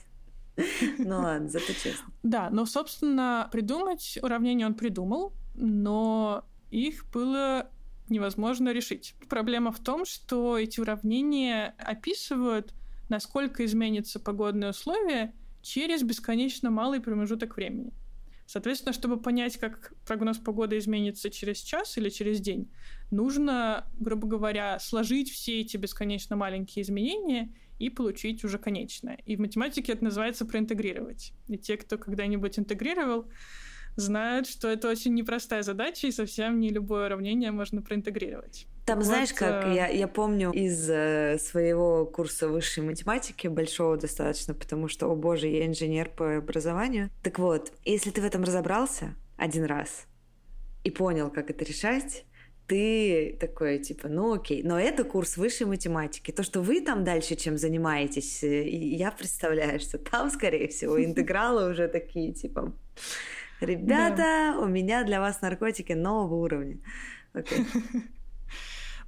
[0.97, 2.11] Ну ладно, зато честно.
[2.23, 7.69] Да, но, собственно, придумать уравнение он придумал, но их было
[8.09, 9.15] невозможно решить.
[9.27, 12.73] Проблема в том, что эти уравнения описывают,
[13.09, 17.91] насколько изменятся погодные условия через бесконечно малый промежуток времени.
[18.45, 22.71] Соответственно, чтобы понять, как прогноз погоды изменится через час или через день,
[23.11, 29.19] нужно, грубо говоря, сложить все эти бесконечно маленькие изменения и получить уже конечное.
[29.25, 31.33] И в математике это называется проинтегрировать.
[31.49, 33.27] И те, кто когда-нибудь интегрировал,
[33.97, 38.67] знают, что это очень непростая задача, и совсем не любое уравнение можно проинтегрировать.
[38.85, 43.97] Там, вот, знаешь, как э, я, я помню из э, своего курса высшей математики, большого
[43.97, 47.09] достаточно, потому что, о боже, я инженер по образованию.
[47.21, 50.05] Так вот, если ты в этом разобрался один раз
[50.85, 52.23] и понял, как это решать,
[52.67, 56.31] ты такой, типа, ну окей, но это курс высшей математики.
[56.31, 61.71] То, что вы там дальше чем занимаетесь, э, я представляю, что там, скорее всего, интегралы
[61.71, 62.73] уже такие, типа,
[63.61, 64.59] Ребята, да.
[64.59, 66.77] у меня для вас наркотики нового уровня.
[67.33, 67.65] Okay.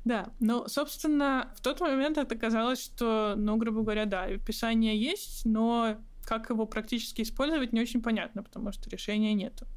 [0.06, 5.46] Да, но, собственно, в тот момент это казалось, что, ну, грубо говоря, да, описание есть,
[5.46, 9.68] но как его практически использовать, не очень понятно, потому что решения нету.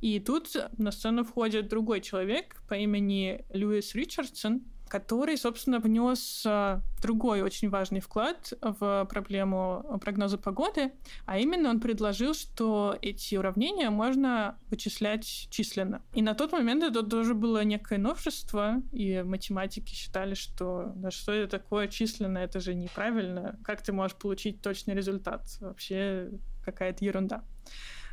[0.00, 6.82] И тут на сцену входит другой человек по имени Льюис Ричардсон, который, собственно, внес а,
[7.00, 10.92] другой очень важный вклад в проблему прогноза погоды,
[11.26, 16.02] а именно он предложил, что эти уравнения можно вычислять численно.
[16.12, 21.32] И на тот момент это тоже было некое новшество, и математики считали, что да что
[21.32, 25.42] это такое численно, это же неправильно, как ты можешь получить точный результат?
[25.60, 26.30] Вообще
[26.64, 27.44] какая-то ерунда.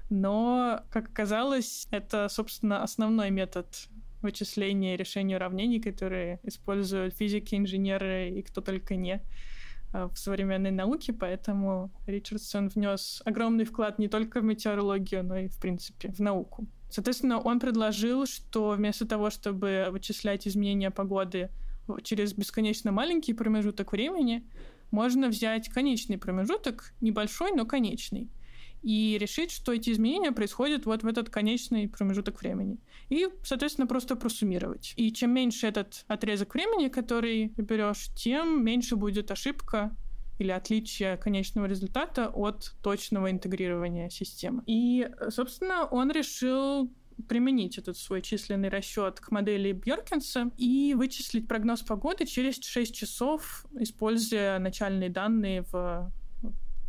[0.09, 3.67] Но, как оказалось, это, собственно, основной метод
[4.21, 9.21] вычисления и решения уравнений, которые используют физики, инженеры и кто только не
[9.93, 15.47] а, в современной науке, поэтому Ричардсон внес огромный вклад не только в метеорологию, но и,
[15.47, 16.67] в принципе, в науку.
[16.89, 21.49] Соответственно, он предложил, что вместо того, чтобы вычислять изменения погоды
[22.03, 24.43] через бесконечно маленький промежуток времени,
[24.91, 28.29] можно взять конечный промежуток, небольшой, но конечный,
[28.83, 32.77] и решить, что эти изменения происходят вот в этот конечный промежуток времени.
[33.09, 34.93] И, соответственно, просто просуммировать.
[34.97, 39.95] И чем меньше этот отрезок времени, который берешь, тем меньше будет ошибка
[40.39, 44.61] или отличие конечного результата от точного интегрирования системы.
[44.67, 46.91] И, собственно, он решил
[47.27, 53.65] применить этот свой численный расчет к модели Бьоркинса и вычислить прогноз погоды через 6 часов,
[53.79, 56.11] используя начальные данные в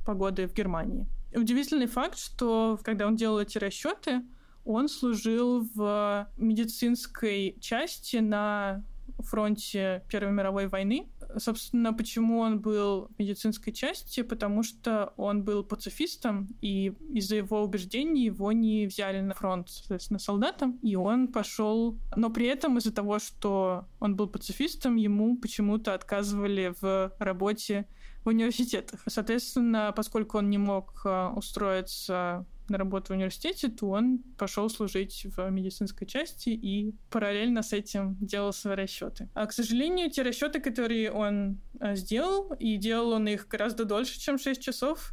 [0.05, 1.07] погоды в Германии.
[1.35, 4.23] Удивительный факт, что когда он делал эти расчеты,
[4.69, 8.85] он служил в медицинской части на
[9.21, 11.09] фронте Первой мировой войны.
[11.39, 14.23] Собственно, почему он был в медицинской части?
[14.23, 20.19] Потому что он был пацифистом, и из-за его убеждений его не взяли на фронт, соответственно,
[20.19, 21.99] солдатом, и он пошел...
[22.15, 27.87] Но при этом из-за того, что он был пацифистом, ему почему-то отказывали в работе
[28.25, 29.01] в университетах.
[29.07, 35.27] Соответственно, поскольку он не мог э, устроиться на работу в университете, то он пошел служить
[35.37, 39.29] в медицинской части и параллельно с этим делал свои расчеты.
[39.35, 44.19] А, к сожалению, те расчеты, которые он э, сделал, и делал он их гораздо дольше,
[44.21, 45.13] чем 6 часов,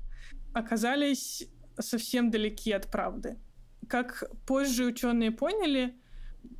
[0.54, 1.48] оказались
[1.80, 3.38] совсем далеки от правды.
[3.88, 5.96] Как позже ученые поняли,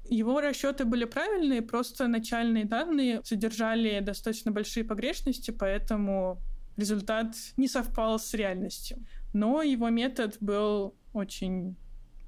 [0.10, 6.40] его расчеты были правильные, просто начальные данные содержали достаточно большие погрешности, поэтому
[6.78, 8.98] результат не совпал с реальностью.
[9.36, 11.76] Но его метод был очень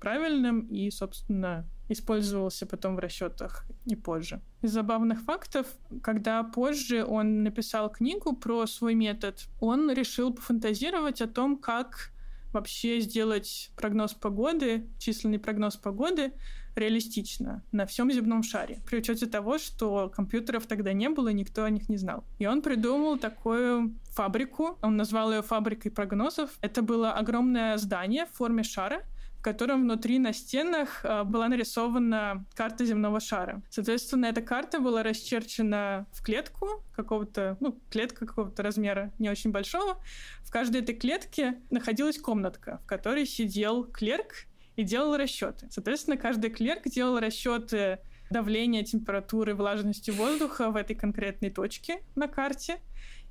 [0.02, 4.42] правильным и, собственно, использовался потом в расчетах и позже.
[4.62, 5.68] Из забавных фактов,
[6.04, 12.12] когда позже он написал книгу про свой метод, он решил пофантазировать о том, как
[12.52, 16.34] вообще сделать прогноз погоды, численный прогноз погоды
[16.78, 21.70] реалистично на всем земном шаре, при учете того, что компьютеров тогда не было, никто о
[21.70, 22.24] них не знал.
[22.40, 26.52] И он придумал такую фабрику, он назвал ее фабрикой прогнозов.
[26.62, 29.04] Это было огромное здание в форме шара,
[29.40, 33.62] в котором внутри на стенах э, была нарисована карта земного шара.
[33.70, 40.02] Соответственно, эта карта была расчерчена в клетку какого-то, ну, клетка какого-то размера не очень большого.
[40.44, 44.48] В каждой этой клетке находилась комнатка, в которой сидел клерк
[44.78, 45.68] и делал расчеты.
[45.70, 48.00] Соответственно, каждый клерк делал расчеты
[48.30, 52.78] давления, температуры, влажности воздуха в этой конкретной точке на карте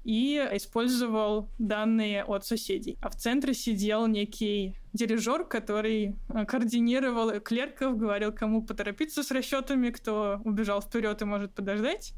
[0.05, 2.97] и использовал данные от соседей.
[3.01, 9.91] А в центре сидел некий дирижер, который э, координировал клерков, говорил, кому поторопиться с расчетами,
[9.91, 12.13] кто убежал вперед и может подождать.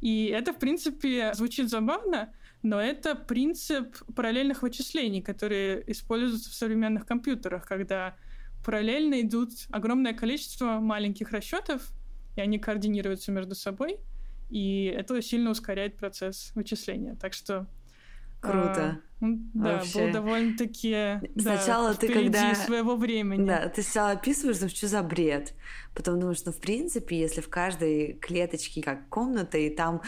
[0.00, 7.06] И это, в принципе, звучит забавно, но это принцип параллельных вычислений, которые используются в современных
[7.06, 8.16] компьютерах, когда
[8.68, 11.90] параллельно идут огромное количество маленьких расчетов,
[12.36, 13.98] и они координируются между собой,
[14.50, 17.16] и это сильно ускоряет процесс вычисления.
[17.18, 17.66] Так что
[18.40, 19.00] Круто.
[19.20, 20.04] А, да, Вообще.
[20.04, 23.46] был довольно-таки Сначала да, ты когда своего времени.
[23.46, 25.54] Да, ты сначала описываешь, ну, что за бред.
[25.94, 30.02] Потом думаешь, ну, в принципе, если в каждой клеточке как комната, и там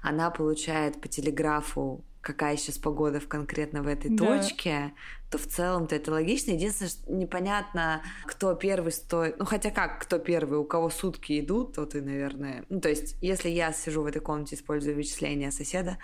[0.00, 4.40] она получает по телеграфу какая сейчас погода в конкретно в этой да.
[4.40, 4.94] точке,
[5.30, 6.50] то в целом-то это логично.
[6.50, 9.38] Единственное, что непонятно, кто первый стоит.
[9.38, 12.64] Ну, хотя как, кто первый, у кого сутки идут, то ты, наверное...
[12.68, 15.98] Ну, то есть, если я сижу в этой комнате, использую вычисления соседа,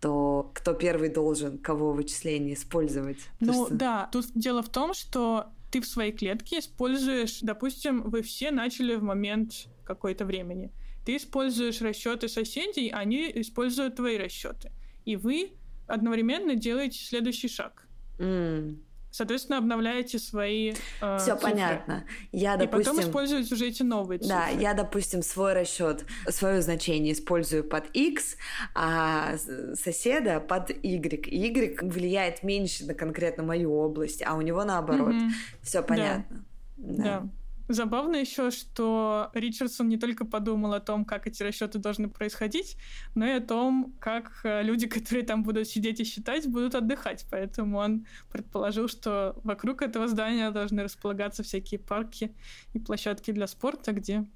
[0.00, 3.20] то кто первый должен кого вычисление использовать?
[3.38, 3.76] Ну, есть...
[3.76, 4.08] да.
[4.10, 9.04] Тут дело в том, что ты в своей клетке используешь, допустим, вы все начали в
[9.04, 10.72] момент какой-то времени.
[11.06, 14.72] Ты используешь расчеты соседей, они используют твои расчеты
[15.04, 15.52] и вы
[15.86, 17.86] одновременно делаете следующий шаг.
[18.18, 18.78] Mm.
[19.12, 20.72] Соответственно, обновляете свои
[21.02, 22.06] э, Все понятно.
[22.32, 24.34] Я, допустим, и потом используете уже эти новые цифры.
[24.34, 28.38] Да, я, допустим, свой расчет, свое значение использую под x,
[28.74, 29.36] а
[29.74, 31.26] соседа под y.
[31.26, 35.12] И y влияет меньше на конкретно мою область, а у него наоборот.
[35.12, 35.30] Mm-hmm.
[35.60, 36.44] Все понятно.
[36.78, 37.02] Да.
[37.02, 37.28] да.
[37.68, 42.76] Забавно еще, что Ричардсон не только подумал о том, как эти расчеты должны происходить,
[43.14, 47.26] но и о том, как э, люди, которые там будут сидеть и считать, будут отдыхать.
[47.30, 52.34] Поэтому он предположил, что вокруг этого здания должны располагаться всякие парки
[52.74, 54.26] и площадки для спорта, где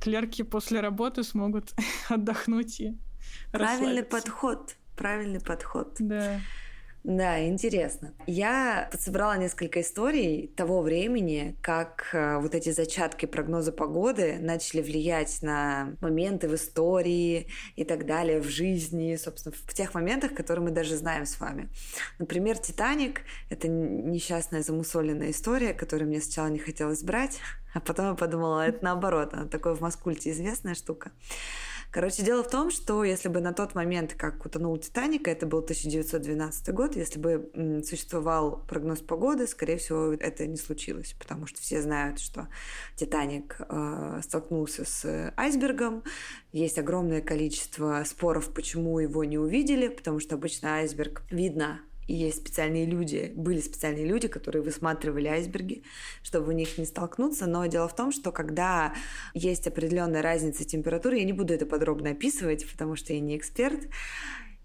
[0.00, 1.72] клерки после работы смогут
[2.08, 2.96] отдохнуть и
[3.52, 4.76] Правильный подход.
[4.96, 5.96] Правильный подход.
[5.98, 6.40] Да.
[7.06, 8.12] Да, интересно.
[8.26, 15.40] Я подсобрала несколько историй того времени, как э, вот эти зачатки прогноза погоды начали влиять
[15.40, 17.46] на моменты в истории
[17.76, 21.68] и так далее, в жизни, собственно, в тех моментах, которые мы даже знаем с вами.
[22.18, 27.38] Например, «Титаник»— это несчастная замусоленная история, которую мне сначала не хотелось брать,
[27.72, 31.12] а потом я подумала, это наоборот, она такое в Маскульте известная штука.
[31.96, 35.60] Короче, дело в том, что если бы на тот момент, как утонул Титаник, это был
[35.60, 41.80] 1912 год, если бы существовал прогноз погоды, скорее всего, это не случилось, потому что все
[41.80, 42.48] знают, что
[42.96, 46.04] Титаник э, столкнулся с айсбергом,
[46.52, 51.80] есть огромное количество споров, почему его не увидели, потому что обычно айсберг видно
[52.14, 55.82] есть специальные люди, были специальные люди, которые высматривали айсберги,
[56.22, 57.46] чтобы в них не столкнуться.
[57.46, 58.94] Но дело в том, что когда
[59.34, 63.88] есть определенная разница температуры, я не буду это подробно описывать, потому что я не эксперт,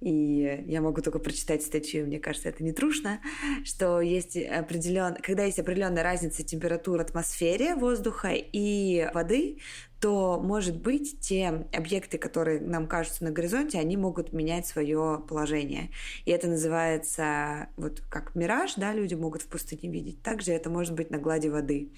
[0.01, 3.21] и я могу только прочитать статью, мне кажется, это не трушно,
[3.63, 5.15] что есть определен...
[5.15, 9.59] когда есть определенная разница температуры атмосфере воздуха и воды,
[9.99, 15.91] то, может быть, те объекты, которые нам кажутся на горизонте, они могут менять свое положение.
[16.25, 20.23] И это называется вот как мираж, да, люди могут в пустыне видеть.
[20.23, 21.91] Также это может быть на глади воды.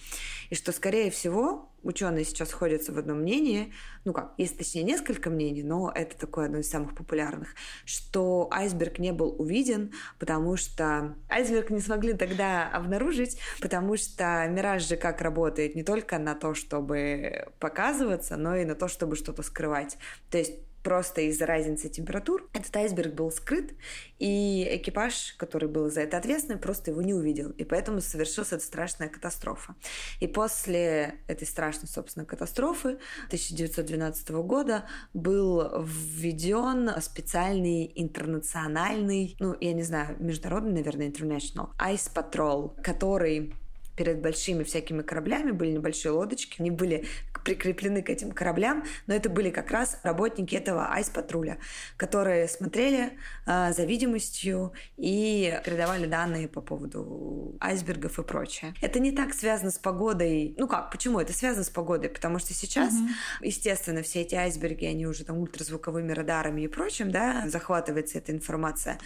[0.50, 3.74] И что, скорее всего, ученые сейчас сходятся в одном мнении,
[4.06, 7.56] ну как, есть точнее несколько мнений, но это такое одно из самых популярных,
[7.86, 14.88] что айсберг не был увиден, потому что айсберг не смогли тогда обнаружить, потому что мираж
[14.88, 19.44] же как работает не только на то, чтобы показываться, но и на то, чтобы что-то
[19.44, 19.98] скрывать.
[20.30, 20.54] То есть
[20.84, 23.74] просто из-за разницы температур этот айсберг был скрыт,
[24.20, 27.52] и экипаж, который был за это ответственный, просто его не увидел.
[27.52, 29.76] И поэтому совершилась эта страшная катастрофа.
[30.20, 39.84] И после этой страшной, собственно, катастрофы 1912 года был введен специальный интернациональный, ну, я не
[39.84, 43.54] знаю, международный, наверное, international, Ice Patrol, который
[43.96, 47.06] перед большими всякими кораблями были небольшие лодочки, они были
[47.44, 51.58] прикреплены к этим кораблям, но это были как раз работники этого айс-патруля,
[51.98, 58.74] которые смотрели э, за видимостью и передавали данные по поводу айсбергов и прочее.
[58.82, 60.56] Это не так связано с погодой.
[60.58, 61.20] Ну как, почему?
[61.20, 63.46] Это связано с погодой, потому что сейчас, mm-hmm.
[63.46, 69.00] естественно, все эти айсберги, они уже там ультразвуковыми радарами и прочим, да, захватывается эта информация.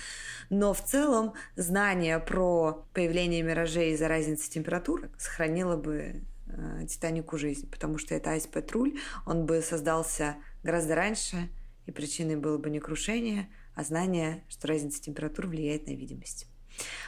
[0.49, 7.69] Но в целом знание про появление миражей из-за разницы температур сохранило бы э, Титанику жизнь,
[7.69, 11.49] потому что это айс-патруль, он бы создался гораздо раньше,
[11.85, 16.47] и причиной было бы не крушение, а знание, что разница температур влияет на видимость.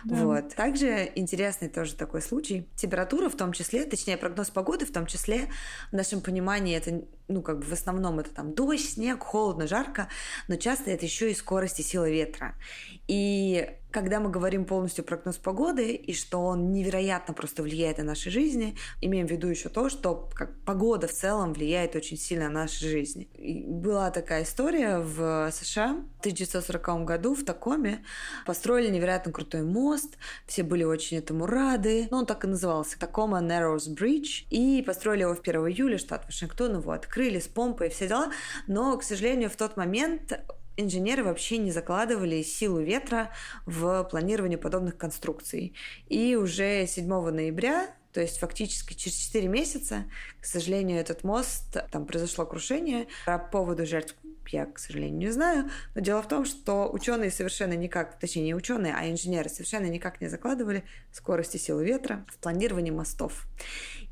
[0.03, 0.25] Да.
[0.25, 0.55] Вот.
[0.55, 2.67] Также интересный тоже такой случай.
[2.75, 5.49] Температура в том числе, точнее прогноз погоды в том числе,
[5.91, 10.07] в нашем понимании это, ну как бы в основном это там дождь, снег, холодно, жарко,
[10.47, 12.55] но часто это еще и скорость и сила ветра.
[13.07, 18.29] И когда мы говорим полностью прогноз погоды и что он невероятно просто влияет на наши
[18.29, 22.61] жизни, имеем в виду еще то, что как погода в целом влияет очень сильно на
[22.61, 23.23] наши жизни.
[23.35, 28.03] И была такая история в США в 1940 году в Такоме
[28.45, 32.07] построили невероятно крутой мост, все были очень этому рады.
[32.11, 34.45] Ну, он так и назывался Такома Narrows Bridge.
[34.49, 38.31] И построили его в 1 июля, штат Вашингтон, его открыли с помпой и все дела.
[38.67, 40.39] Но, к сожалению, в тот момент
[40.79, 43.31] инженеры вообще не закладывали силу ветра
[43.65, 45.73] в планирование подобных конструкций.
[46.07, 50.05] И уже 7 ноября то есть фактически через 4 месяца,
[50.41, 53.07] к сожалению, этот мост, там произошло крушение.
[53.25, 54.15] По поводу жертв
[54.51, 55.69] я, к сожалению, не знаю.
[55.93, 60.21] Но дело в том, что ученые совершенно никак, точнее не ученые, а инженеры совершенно никак
[60.21, 63.45] не закладывали скорости силы ветра в планировании мостов.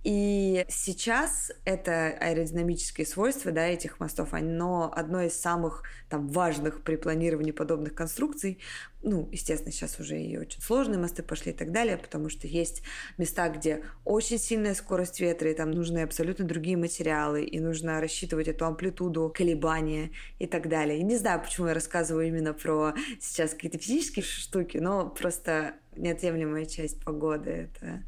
[0.04, 6.96] И сейчас это аэродинамические свойства да, этих мостов, оно одно из самых там, важных при
[6.96, 8.60] планировании подобных конструкций.
[9.04, 12.84] Ну, естественно, сейчас уже и очень сложные мосты пошли и так далее, потому что есть
[13.18, 18.48] места, где очень сильная скорость ветра, и там нужны абсолютно другие материалы, и нужно рассчитывать
[18.48, 21.00] эту амплитуду колебания и так далее.
[21.00, 26.66] И не знаю, почему я рассказываю именно про сейчас какие-то физические штуки, но просто неотъемлемая
[26.66, 28.04] часть погоды— это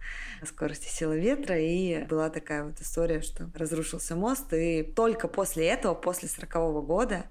[0.45, 1.59] скорость и сила ветра.
[1.59, 7.25] И была такая вот история, что разрушился мост, и только после этого, после сорокового года,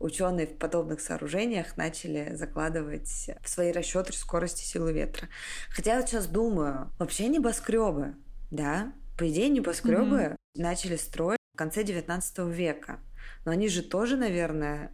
[0.00, 5.28] ученые в подобных сооружениях начали закладывать в свои расчеты скорости силы ветра.
[5.70, 8.14] Хотя я вот сейчас думаю, вообще небоскребы,
[8.50, 10.36] да, по идее небоскребы mm-hmm.
[10.56, 13.00] начали строить в конце 19 века.
[13.44, 14.92] Но они же тоже, наверное,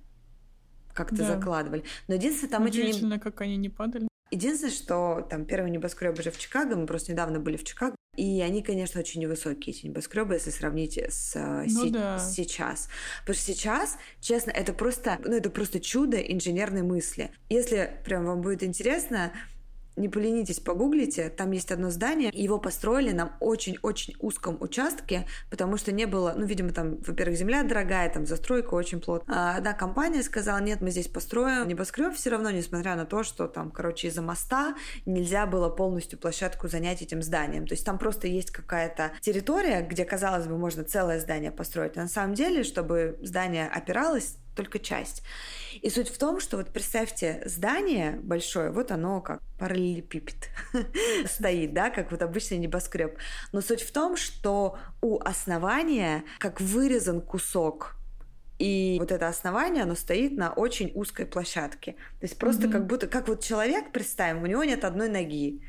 [0.94, 1.26] как-то да.
[1.26, 1.84] закладывали.
[2.06, 2.78] Но единственное, там эти...
[2.78, 3.18] Не...
[3.18, 4.08] как они не падали.
[4.32, 8.40] Единственное, что там первый небоскреб уже в Чикаго, мы просто недавно были в Чикаго, и
[8.40, 12.18] они, конечно, очень невысокие, эти небоскребы, если сравнить с, э, ну, си- да.
[12.18, 12.88] сейчас.
[13.20, 17.30] Потому что сейчас, честно, это просто, ну, это просто чудо инженерной мысли.
[17.50, 19.32] Если прям вам будет интересно,
[19.96, 25.92] не поленитесь, погуглите, там есть одно здание, его построили на очень-очень узком участке, потому что
[25.92, 29.36] не было, ну, видимо, там, во-первых, земля дорогая, там застройка очень плотная.
[29.36, 33.48] А одна компания сказала, нет, мы здесь построим небоскреб все равно, несмотря на то, что
[33.48, 34.74] там, короче, из-за моста
[35.06, 37.66] нельзя было полностью площадку занять этим зданием.
[37.66, 41.96] То есть там просто есть какая-то территория, где, казалось бы, можно целое здание построить.
[41.96, 45.22] А на самом деле, чтобы здание опиралось, только часть.
[45.80, 50.50] И суть в том, что вот представьте здание большое, вот оно как параллелепипед
[51.26, 53.16] стоит, да, как вот обычный небоскреб.
[53.52, 57.96] Но суть в том, что у основания как вырезан кусок
[58.58, 61.92] и вот это основание, оно стоит на очень узкой площадке.
[62.20, 62.72] То есть просто mm-hmm.
[62.72, 65.62] как будто, как вот человек, представим, у него нет одной ноги.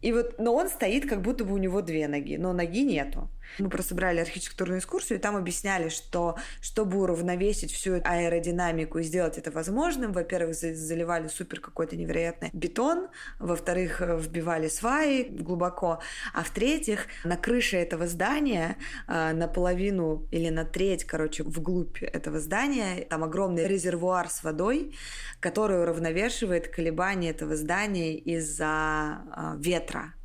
[0.00, 3.28] И вот, но он стоит, как будто бы у него две ноги, но ноги нету.
[3.58, 9.38] Мы просто брали архитектурную экскурсию, и там объясняли, что чтобы уравновесить всю аэродинамику и сделать
[9.38, 16.00] это возможным, во-первых, заливали супер какой-то невероятный бетон, во-вторых, вбивали сваи глубоко,
[16.34, 18.76] а в-третьих, на крыше этого здания
[19.08, 24.94] э, наполовину или на треть, короче, вглубь этого здания, там огромный резервуар с водой,
[25.40, 30.15] который уравновешивает колебания этого здания из-за э, ветра.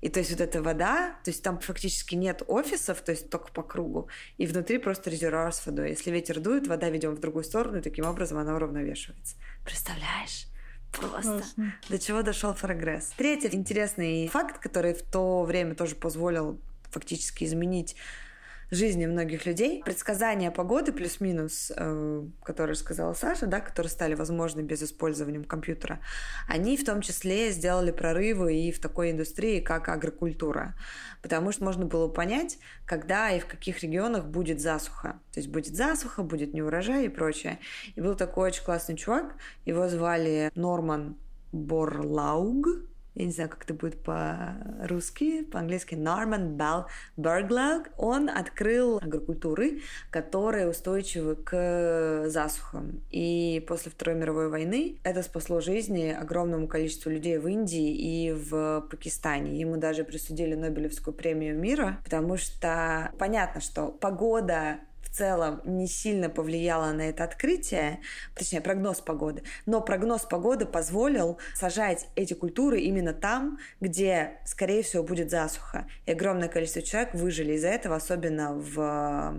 [0.00, 3.50] И то есть вот эта вода, то есть там фактически нет офисов, то есть только
[3.50, 5.90] по кругу, и внутри просто резервуар с водой.
[5.90, 9.36] Если ветер дует, вода ведем в другую сторону, и таким образом она уравновешивается.
[9.64, 10.46] Представляешь?
[10.92, 11.74] Просто Классно.
[11.88, 13.12] до чего дошел прогресс.
[13.16, 17.96] Третий интересный факт, который в то время тоже позволил фактически изменить
[18.70, 19.82] жизни многих людей.
[19.84, 26.00] Предсказания погоды плюс-минус, э, которые сказала Саша, да, которые стали возможны без использования компьютера,
[26.46, 30.74] они в том числе сделали прорывы и в такой индустрии, как агрокультура.
[31.22, 35.20] Потому что можно было понять, когда и в каких регионах будет засуха.
[35.32, 37.58] То есть будет засуха, будет неурожай и прочее.
[37.94, 41.16] И был такой очень классный чувак, его звали Норман
[41.52, 42.66] Борлауг,
[43.18, 50.68] я не знаю, как это будет по-русски, по-английски, Норман Белл Берглаг, он открыл агрокультуры, которые
[50.68, 53.02] устойчивы к засухам.
[53.10, 58.82] И после Второй мировой войны это спасло жизни огромному количеству людей в Индии и в
[58.88, 59.58] Пакистане.
[59.58, 64.78] Ему даже присудили Нобелевскую премию мира, потому что понятно, что погода
[65.10, 68.00] в целом не сильно повлияло на это открытие,
[68.34, 75.02] точнее, прогноз погоды, но прогноз погоды позволил сажать эти культуры именно там, где, скорее всего,
[75.02, 75.86] будет засуха.
[76.06, 79.34] И огромное количество человек выжили из-за этого, особенно в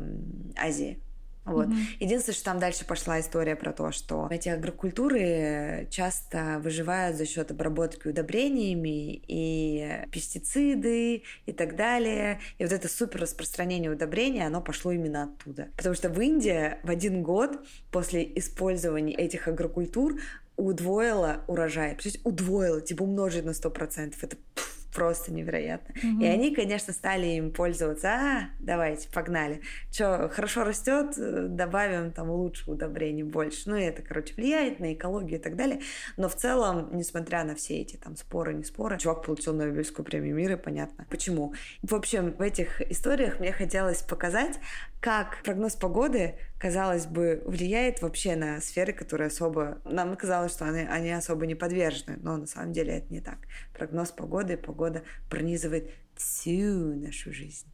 [0.57, 1.01] Азии.
[1.49, 1.67] Вот.
[1.67, 1.97] Mm-hmm.
[1.99, 7.51] Единственное, что там дальше пошла история про то, что эти агрокультуры часто выживают за счет
[7.51, 12.39] обработки удобрениями и пестициды и так далее.
[12.57, 15.69] И вот это супер распространение удобрений, оно пошло именно оттуда.
[15.77, 17.59] Потому что в Индии в один год
[17.91, 20.19] после использования этих агрокультур
[20.59, 21.95] удвоила урожай.
[21.95, 24.13] То есть удвоила, типа умножить на 100%.
[24.21, 25.93] Это пфф, просто невероятно.
[25.93, 26.23] Mm-hmm.
[26.23, 28.09] И они, конечно, стали им пользоваться.
[28.09, 29.61] А, давайте, погнали.
[29.91, 31.13] Что, хорошо растет,
[31.55, 33.69] добавим там лучше удобрений больше.
[33.69, 35.81] Ну, и это, короче, влияет на экологию и так далее.
[36.17, 40.35] Но в целом, несмотря на все эти там споры, не споры, чувак получил Нобелевскую премию
[40.35, 41.05] мира, понятно.
[41.09, 41.53] Почему?
[41.81, 44.59] В общем, в этих историях мне хотелось показать,
[44.99, 49.81] как прогноз погоды, казалось бы, влияет вообще на сферы, которые особо...
[49.85, 53.39] Нам казалось, что они, они особо не подвержены, но на самом деле это не так.
[53.73, 57.65] Прогноз погоды, погода пронизывает всю нашу жизнь.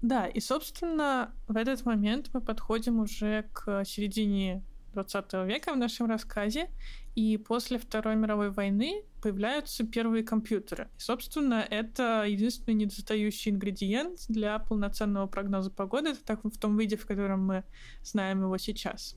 [0.00, 6.06] Да, и, собственно, в этот момент мы подходим уже к середине 20 века в нашем
[6.06, 6.68] рассказе,
[7.14, 10.88] и после Второй мировой войны появляются первые компьютеры.
[10.96, 17.06] И, собственно, это единственный недостающий ингредиент для полноценного прогноза погоды, так в том виде, в
[17.06, 17.64] котором мы
[18.02, 19.16] знаем его сейчас.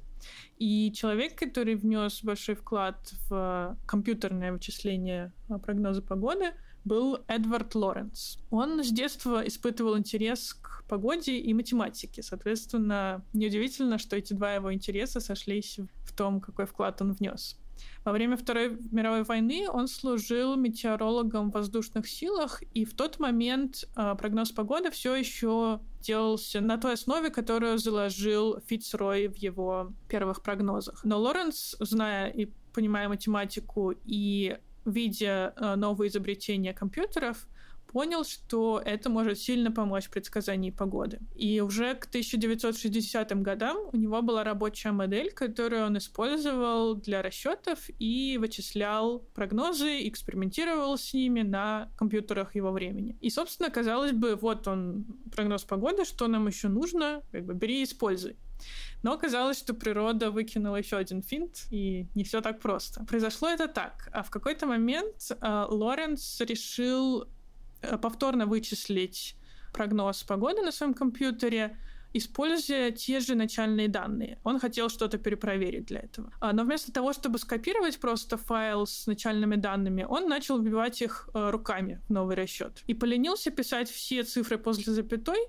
[0.57, 6.53] И человек, который внес большой вклад в компьютерное вычисление прогноза погоды,
[6.85, 8.39] был Эдвард Лоренс.
[8.49, 12.21] Он с детства испытывал интерес к погоде и математике.
[12.21, 17.57] Соответственно, неудивительно, что эти два его интереса сошлись в том, какой вклад он внес.
[18.05, 23.85] Во время Второй мировой войны он служил метеорологом в воздушных силах, и в тот момент
[23.95, 30.43] э, прогноз погоды все еще делался на той основе, которую заложил Фицрой в его первых
[30.43, 31.03] прогнозах.
[31.03, 37.47] Но Лоренс, зная и понимая математику и видя э, новые изобретения компьютеров,
[37.93, 41.19] понял, что это может сильно помочь в предсказании погоды.
[41.35, 47.79] И уже к 1960 годам у него была рабочая модель, которую он использовал для расчетов
[47.99, 53.15] и вычислял прогнозы, экспериментировал с ними на компьютерах его времени.
[53.21, 57.81] И, собственно, казалось бы, вот он, прогноз погоды, что нам еще нужно, как бы бери
[57.81, 58.35] и используй.
[59.03, 63.03] Но оказалось, что природа выкинула еще один финт, и не все так просто.
[63.05, 64.09] Произошло это так.
[64.13, 67.27] А в какой-то момент э, Лоренс решил
[68.01, 69.35] повторно вычислить
[69.73, 71.77] прогноз погоды на своем компьютере,
[72.13, 74.37] используя те же начальные данные.
[74.43, 76.31] Он хотел что-то перепроверить для этого.
[76.39, 81.27] А, но вместо того, чтобы скопировать просто файл с начальными данными, он начал вбивать их
[81.33, 82.83] э, руками в новый расчет.
[82.85, 85.39] И поленился писать все цифры после запятой,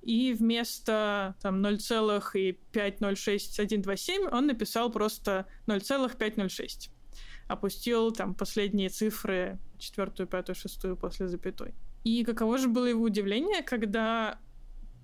[0.00, 6.93] и вместо там 0,506127 он написал просто 0,506
[7.48, 11.74] опустил там последние цифры, четвертую, пятую, шестую после запятой.
[12.04, 14.38] И каково же было его удивление, когда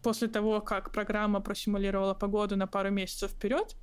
[0.03, 3.76] после того, как программа просимулировала погоду на пару месяцев вперед,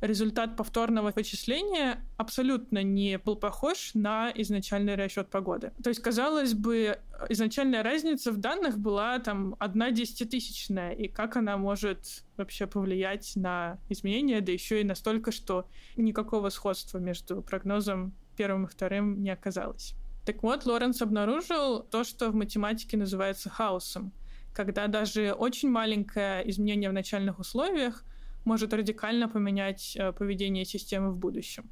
[0.00, 5.72] результат повторного вычисления абсолютно не был похож на изначальный расчет погоды.
[5.82, 11.56] То есть, казалось бы, изначальная разница в данных была там одна десятитысячная, и как она
[11.56, 18.64] может вообще повлиять на изменения, да еще и настолько, что никакого сходства между прогнозом первым
[18.64, 19.94] и вторым не оказалось.
[20.24, 24.12] Так вот, Лоренс обнаружил то, что в математике называется хаосом,
[24.54, 28.04] когда даже очень маленькое изменение в начальных условиях—
[28.48, 31.70] может радикально поменять э, поведение системы в будущем.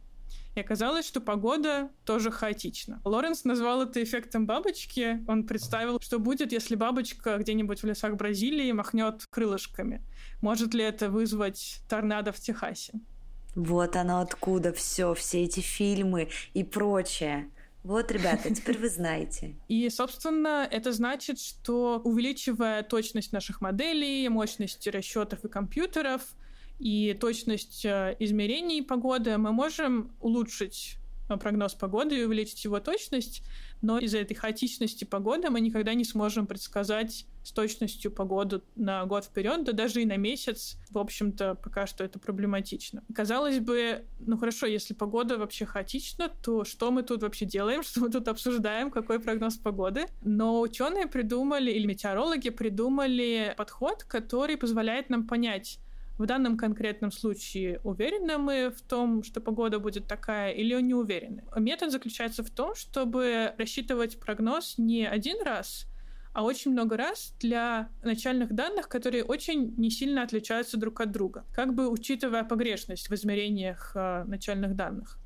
[0.55, 3.01] И оказалось, что погода тоже хаотична.
[3.05, 5.24] Лоренс назвал это эффектом бабочки.
[5.27, 10.03] Он представил, что будет, если бабочка где-нибудь в лесах Бразилии махнет крылышками.
[10.41, 12.93] Может ли это вызвать торнадо в Техасе?
[13.55, 17.51] Вот оно откуда все, все эти фильмы и прочее.
[17.83, 19.55] Вот, ребята, теперь вы знаете.
[19.68, 26.22] И, собственно, это значит, что увеличивая точность наших моделей, мощность расчетов и компьютеров,
[26.79, 30.99] и точность э, измерений погоды, мы можем улучшить
[31.29, 33.43] э, прогноз погоды и увеличить его точность,
[33.83, 39.24] но из-за этой хаотичности погоды мы никогда не сможем предсказать с точностью погоду на год
[39.24, 40.77] вперед, да даже и на месяц.
[40.91, 43.05] В общем-то, пока что это проблематично.
[43.14, 48.01] Казалось бы, ну хорошо, если погода вообще хаотична, то что мы тут вообще делаем, что
[48.01, 50.07] мы тут обсуждаем, какой прогноз погоды?
[50.22, 55.79] Но ученые придумали, или метеорологи придумали подход, который позволяет нам понять,
[56.18, 61.44] в данном конкретном случае уверены мы в том, что погода будет такая, или не уверены?
[61.56, 65.86] Метод заключается в том, чтобы рассчитывать прогноз не один раз,
[66.32, 71.44] а очень много раз для начальных данных, которые очень не сильно отличаются друг от друга,
[71.54, 75.18] как бы учитывая погрешность в измерениях э, начальных данных.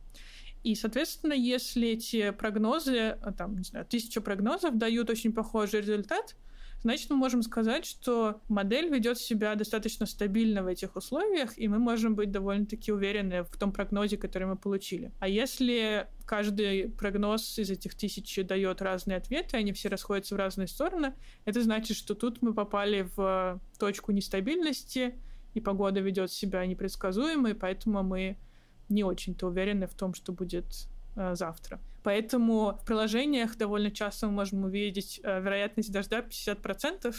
[0.63, 6.37] И, соответственно, если эти прогнозы, там, не знаю, тысячу прогнозов дают очень похожий результат,
[6.83, 11.79] значит, мы можем сказать, что модель ведет себя достаточно стабильно в этих условиях, и мы
[11.79, 15.13] можем быть довольно-таки уверены в том прогнозе, который мы получили.
[15.21, 20.69] А если каждый прогноз из этих тысячи дает разные ответы, они все расходятся в разные
[20.69, 21.15] стороны,
[21.45, 25.15] это значит, что тут мы попали в точку нестабильности,
[25.55, 28.39] и погода ведет себя непредсказуемо, и поэтому мы
[28.89, 30.67] не очень-то уверены в том, что будет
[31.15, 31.81] завтра.
[32.03, 37.15] Поэтому в приложениях довольно часто мы можем увидеть э, вероятность дождя 50%,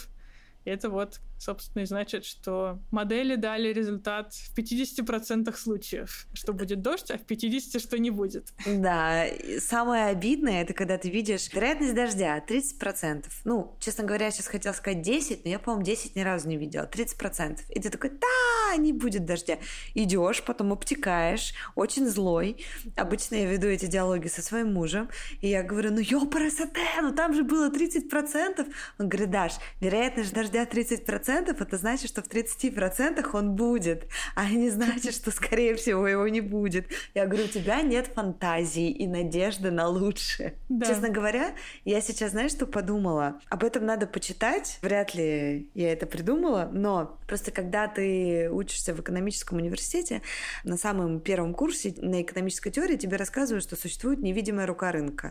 [0.66, 6.82] и это вот, собственно, и значит, что модели дали результат в 50% случаев, что будет
[6.82, 8.54] дождь, а в 50% что не будет.
[8.66, 9.26] Да,
[9.60, 13.26] самое обидное, это когда ты видишь вероятность дождя 30%.
[13.44, 16.58] Ну, честно говоря, я сейчас хотела сказать 10, но я, по-моему, 10 ни разу не
[16.58, 16.86] видела.
[16.86, 17.62] 30%.
[17.70, 19.58] И ты такой, да, не будет дождя.
[19.96, 22.64] Идешь, потом обтекаешь, очень злой.
[22.96, 25.10] Обычно я веду эти диалоги со своим мужем,
[25.42, 28.72] и я говорю, ну ёпарасоте, ну там же было 30%.
[29.00, 34.50] Он говорит, Даш, вероятность дождя дождя 30%, это значит, что в 30% он будет, а
[34.50, 36.88] не значит, что, скорее всего, его не будет.
[37.14, 40.56] Я говорю, у тебя нет фантазии и надежды на лучшее.
[40.70, 40.86] Да.
[40.88, 41.54] Честно говоря,
[41.86, 43.40] я сейчас, знаешь, что подумала?
[43.50, 44.80] Об этом надо почитать.
[44.82, 50.22] Вряд ли я это придумала, но просто когда ты учишься в экономическом университете,
[50.64, 55.30] на самом первом курсе на экономической теории тебе рассказывают, что существует невидимая рука рынка.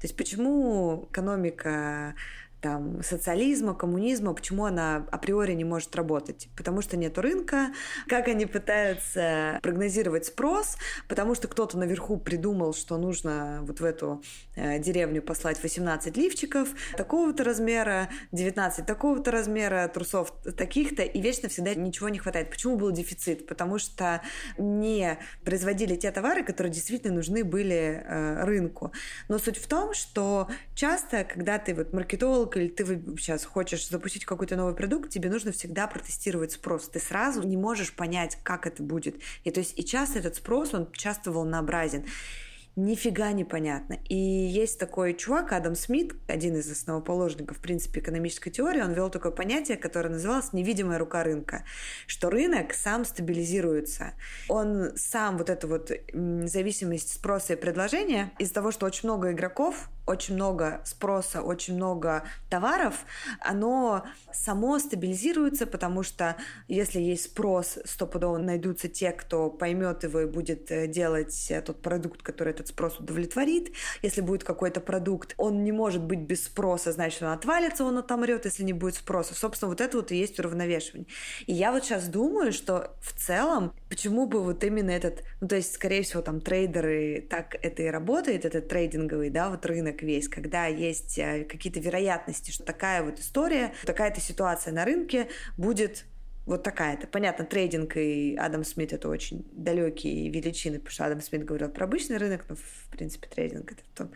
[0.00, 2.14] То есть почему экономика
[2.60, 6.48] там, социализма, коммунизма, почему она априори не может работать?
[6.56, 7.68] Потому что нет рынка,
[8.08, 10.76] как они пытаются прогнозировать спрос,
[11.08, 14.22] потому что кто-то наверху придумал, что нужно вот в эту
[14.56, 21.74] э, деревню послать 18 лифчиков такого-то размера, 19 такого-то размера, трусов таких-то, и вечно всегда
[21.74, 22.50] ничего не хватает.
[22.50, 23.46] Почему был дефицит?
[23.46, 24.22] Потому что
[24.56, 28.92] не производили те товары, которые действительно нужны были э, рынку.
[29.28, 32.84] Но суть в том, что часто, когда ты вот маркетолог, маркетолог, или ты
[33.18, 36.88] сейчас хочешь запустить какой-то новый продукт, тебе нужно всегда протестировать спрос.
[36.88, 39.16] Ты сразу не можешь понять, как это будет.
[39.44, 42.04] И то есть и часто этот спрос, он часто волнообразен
[42.76, 43.98] нифига не понятно.
[44.08, 49.10] И есть такой чувак, Адам Смит, один из основоположников, в принципе, экономической теории, он ввел
[49.10, 51.64] такое понятие, которое называлось невидимая рука рынка,
[52.06, 54.12] что рынок сам стабилизируется.
[54.48, 59.90] Он сам вот эту вот зависимость спроса и предложения из-за того, что очень много игроков,
[60.08, 63.04] очень много спроса, очень много товаров,
[63.40, 66.36] оно само стабилизируется, потому что
[66.66, 71.82] если есть спрос, стопудово найдутся те, кто поймет его и будет э, делать э, тот
[71.82, 73.72] продукт, который этот спрос удовлетворит.
[74.02, 78.46] Если будет какой-то продукт, он не может быть без спроса, значит, он отвалится, он отомрет,
[78.46, 79.34] если не будет спроса.
[79.34, 81.06] Собственно, вот это вот и есть уравновешивание.
[81.46, 85.56] И я вот сейчас думаю, что в целом, почему бы вот именно этот, ну, то
[85.56, 90.02] есть, скорее всего, там трейдеры, так это и работает, этот трейдинговый, да, вот рынок рынок
[90.02, 96.04] весь, когда есть э, какие-то вероятности, что такая вот история, такая-то ситуация на рынке будет
[96.46, 97.06] вот такая-то.
[97.06, 101.84] Понятно, трейдинг и Адам Смит это очень далекие величины, потому что Адам Смит говорил про
[101.84, 104.10] обычный рынок, но в принципе трейдинг это том.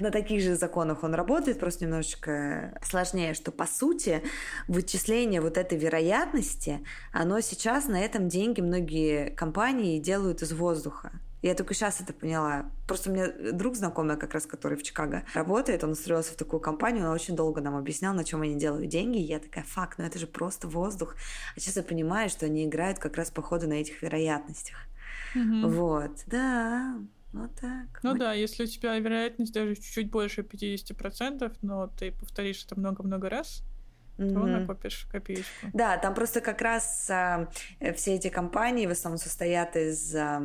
[0.00, 4.22] На таких же законах он работает, просто немножечко сложнее, что по сути
[4.68, 6.80] вычисление вот этой вероятности,
[7.12, 11.12] оно сейчас на этом деньги многие компании делают из воздуха.
[11.46, 12.68] Я только сейчас это поняла.
[12.88, 16.58] Просто у меня друг знакомый, как раз который в Чикаго работает, он устроился в такую
[16.58, 19.18] компанию, он очень долго нам объяснял, на чем они делают деньги.
[19.18, 21.14] И я такая, факт, ну это же просто воздух.
[21.54, 24.76] А сейчас я понимаю, что они играют как раз по ходу на этих вероятностях.
[25.36, 25.68] Mm-hmm.
[25.68, 26.98] Вот, да,
[27.32, 28.00] вот так.
[28.02, 28.18] Ну Мы...
[28.18, 33.62] да, если у тебя вероятность даже чуть-чуть больше 50%, но ты повторишь это много-много раз,
[34.18, 34.32] mm-hmm.
[34.32, 35.66] то накопишь копеечку.
[35.72, 37.48] Да, там просто как раз а,
[37.94, 40.40] все эти компании в основном состоят из а,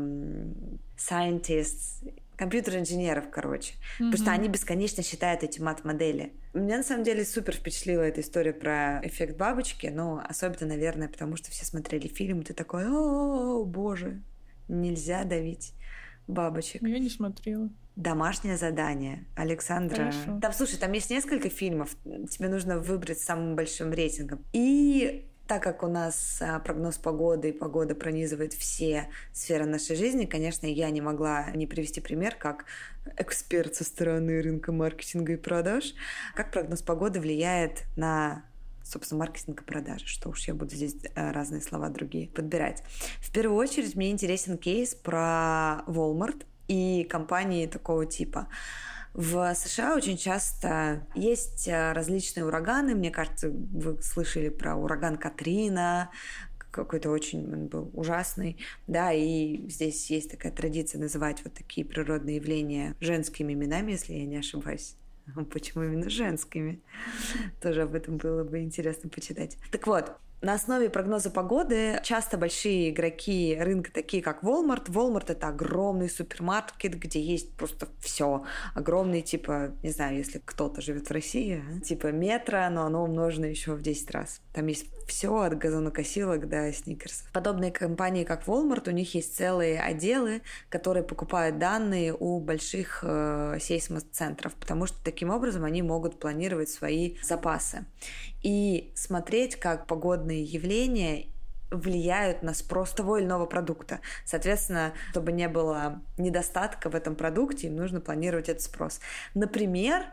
[0.97, 3.73] scientists, компьютер-инженеров, короче.
[3.73, 4.11] Mm-hmm.
[4.11, 6.33] Потому что они бесконечно считают эти мат-модели.
[6.53, 11.37] Меня на самом деле супер впечатлила эта история про эффект бабочки, но особенно, наверное, потому
[11.37, 14.21] что все смотрели фильм, и ты такой, о, боже,
[14.67, 15.73] нельзя давить
[16.27, 16.81] бабочек.
[16.81, 17.69] Я не смотрела.
[17.95, 20.11] Домашнее задание Александра.
[20.11, 20.39] Хорошо.
[20.41, 21.95] Там, слушай, там есть несколько фильмов.
[22.29, 24.43] Тебе нужно выбрать с самым большим рейтингом.
[24.53, 30.25] И так как у нас а, прогноз погоды и погода пронизывает все сферы нашей жизни,
[30.25, 32.63] конечно, я не могла не привести пример, как
[33.17, 35.93] эксперт со стороны рынка маркетинга и продаж,
[36.35, 38.45] как прогноз погоды влияет на
[38.83, 42.83] собственно, маркетинг и продажи, что уж я буду здесь а, разные слова другие подбирать.
[43.19, 48.47] В первую очередь мне интересен кейс про Walmart и компании такого типа.
[49.13, 52.95] В США очень часто есть э, различные ураганы.
[52.95, 56.09] Мне кажется, вы слышали про ураган Катрина,
[56.71, 58.57] какой-то очень он был ужасный,
[58.87, 64.25] да, и здесь есть такая традиция называть вот такие природные явления женскими именами, если я
[64.25, 64.95] не ошибаюсь.
[65.51, 66.79] Почему именно женскими?
[67.61, 69.57] Тоже об этом было бы интересно почитать.
[69.71, 74.87] Так вот, на основе прогноза погоды часто большие игроки рынка, такие как Walmart.
[74.87, 78.43] Walmart это огромный супермаркет, где есть просто все.
[78.73, 83.75] Огромный, типа, не знаю, если кто-то живет в России, типа метро, но оно умножено еще
[83.75, 84.41] в 10 раз.
[84.53, 87.31] Там есть все от газонокосилок до сникерсов.
[87.31, 93.57] Подобные компании, как Walmart, у них есть целые отделы, которые покупают данные у больших э,
[93.59, 97.85] сейсмоцентров, потому что таким образом они могут планировать свои запасы
[98.43, 101.27] и смотреть, как погодные явления
[101.71, 104.01] влияют на спрос того или иного продукта.
[104.25, 108.99] Соответственно, чтобы не было недостатка в этом продукте, им нужно планировать этот спрос.
[109.33, 110.03] Например,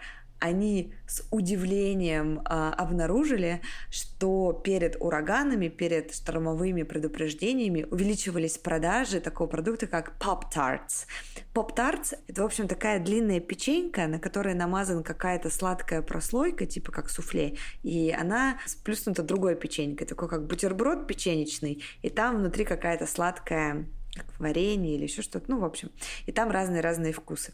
[0.40, 3.60] они с удивлением э, обнаружили,
[3.90, 11.06] что перед ураганами, перед штормовыми предупреждениями увеличивались продажи такого продукта, как Pop-Tarts.
[11.54, 17.10] Pop-Tarts— это, в общем, такая длинная печенька, на которой намазана какая-то сладкая прослойка, типа как
[17.10, 23.86] суфле, и она сплюснута другой печенькой, такой как бутерброд печенечный, и там внутри какая-то сладкая
[24.14, 25.90] как варенье или еще что-то, ну, в общем,
[26.26, 27.52] и там разные-разные вкусы.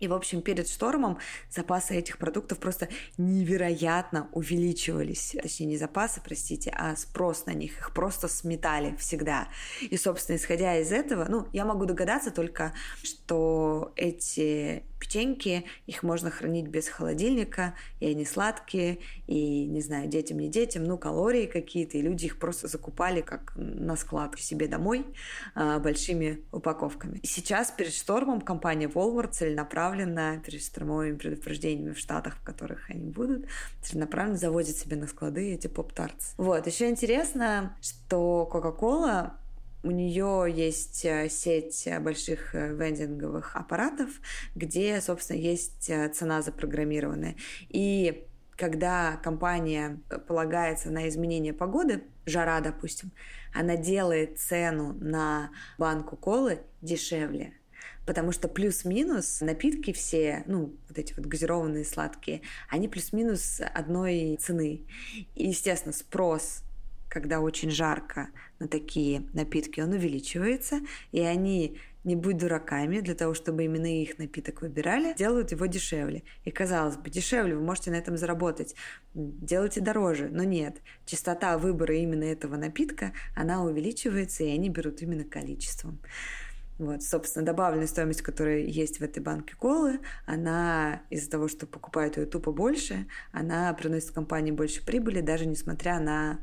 [0.00, 1.18] И, в общем, перед штормом
[1.50, 2.88] запасы этих продуктов просто
[3.18, 5.36] невероятно увеличивались.
[5.40, 7.78] Точнее, не запасы, простите, а спрос на них.
[7.78, 9.48] Их просто сметали всегда.
[9.82, 12.72] И, собственно, исходя из этого, ну, я могу догадаться только,
[13.02, 18.98] что эти печеньки, их можно хранить без холодильника, и они сладкие,
[19.30, 23.52] и, не знаю, детям, не детям, ну, калории какие-то, и люди их просто закупали как
[23.54, 25.06] на склад себе домой
[25.54, 27.20] а, большими упаковками.
[27.22, 33.08] И сейчас перед штормом компания Walmart целенаправленно, перед штормовыми предупреждениями в Штатах, в которых они
[33.08, 33.46] будут,
[33.82, 36.34] целенаправленно заводит себе на склады эти поп-тартс.
[36.36, 39.34] Вот, еще интересно, что Coca-Cola
[39.82, 44.10] у нее есть э, сеть э, больших э, вендинговых аппаратов,
[44.54, 47.36] где, собственно, есть цена запрограммированная.
[47.68, 48.26] И
[48.60, 49.98] когда компания
[50.28, 53.10] полагается на изменение погоды, жара, допустим,
[53.54, 57.54] она делает цену на банку колы дешевле.
[58.04, 64.84] Потому что плюс-минус напитки все, ну, вот эти вот газированные сладкие, они плюс-минус одной цены.
[65.34, 66.62] И, естественно, спрос
[67.10, 68.28] когда очень жарко
[68.60, 70.80] на такие напитки, он увеличивается,
[71.10, 76.22] и они не будь дураками, для того, чтобы именно их напиток выбирали, делают его дешевле.
[76.44, 78.74] И казалось бы, дешевле, вы можете на этом заработать,
[79.14, 80.80] делайте дороже, но нет.
[81.04, 85.98] Частота выбора именно этого напитка, она увеличивается, и они берут именно количеством.
[86.78, 92.16] Вот, собственно, добавленная стоимость, которая есть в этой банке колы, она из-за того, что покупают
[92.16, 96.40] ее тупо больше, она приносит компании больше прибыли, даже несмотря на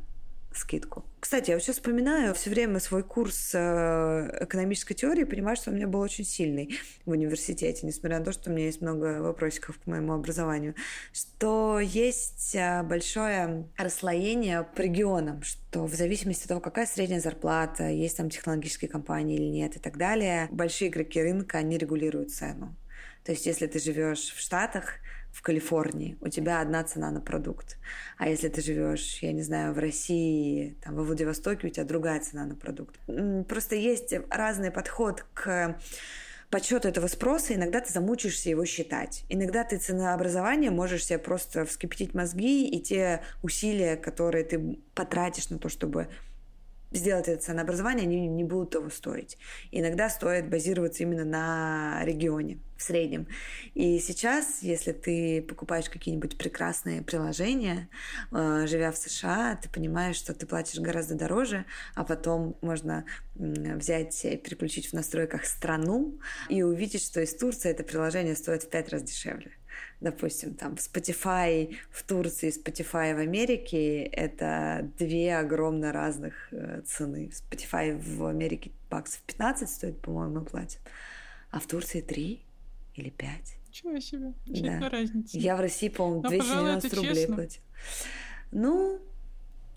[0.58, 1.06] скидку.
[1.20, 5.88] Кстати, я сейчас вспоминаю все время свой курс э, экономической теории, понимаю, что у меня
[5.88, 9.88] был очень сильный в университете, несмотря на то, что у меня есть много вопросиков к
[9.88, 10.76] моему образованию,
[11.12, 17.88] что есть э, большое расслоение по регионам, что в зависимости от того, какая средняя зарплата,
[17.90, 22.76] есть там технологические компании или нет и так далее, большие игроки рынка, они регулируют цену.
[23.24, 24.94] То есть, если ты живешь в Штатах,
[25.32, 27.78] в Калифорнии, у тебя одна цена на продукт.
[28.18, 32.20] А если ты живешь, я не знаю, в России, там, во Владивостоке, у тебя другая
[32.20, 33.00] цена на продукт.
[33.48, 35.80] Просто есть разный подход к
[36.50, 39.26] подсчету этого спроса, иногда ты замучаешься его считать.
[39.30, 45.60] Иногда ты ценообразование можешь себе просто вскипятить мозги, и те усилия, которые ты потратишь на
[45.60, 46.08] то, чтобы
[46.92, 49.38] сделать это ценообразование, они не будут того стоить.
[49.72, 53.28] Иногда стоит базироваться именно на регионе в среднем.
[53.74, 57.90] И сейчас, если ты покупаешь какие-нибудь прекрасные приложения,
[58.32, 61.66] э, живя в США, ты понимаешь, что ты платишь гораздо дороже,
[61.96, 66.20] а потом можно взять переключить в настройках страну
[66.50, 69.52] и увидеть, что из Турции это приложение стоит в пять раз дешевле
[70.00, 77.32] допустим, там Spotify в Турции, Spotify в Америке, это две огромно разных э, цены.
[77.32, 80.82] Spotify в Америке баксов 15 стоит, по-моему, платят,
[81.52, 82.42] а в Турции 3
[82.96, 83.58] или 5.
[83.68, 84.90] Ничего себе, да.
[84.90, 85.38] разница.
[85.38, 87.36] Я в России, по-моему, 290 рублей честно.
[87.36, 87.62] платил.
[88.52, 89.00] Ну,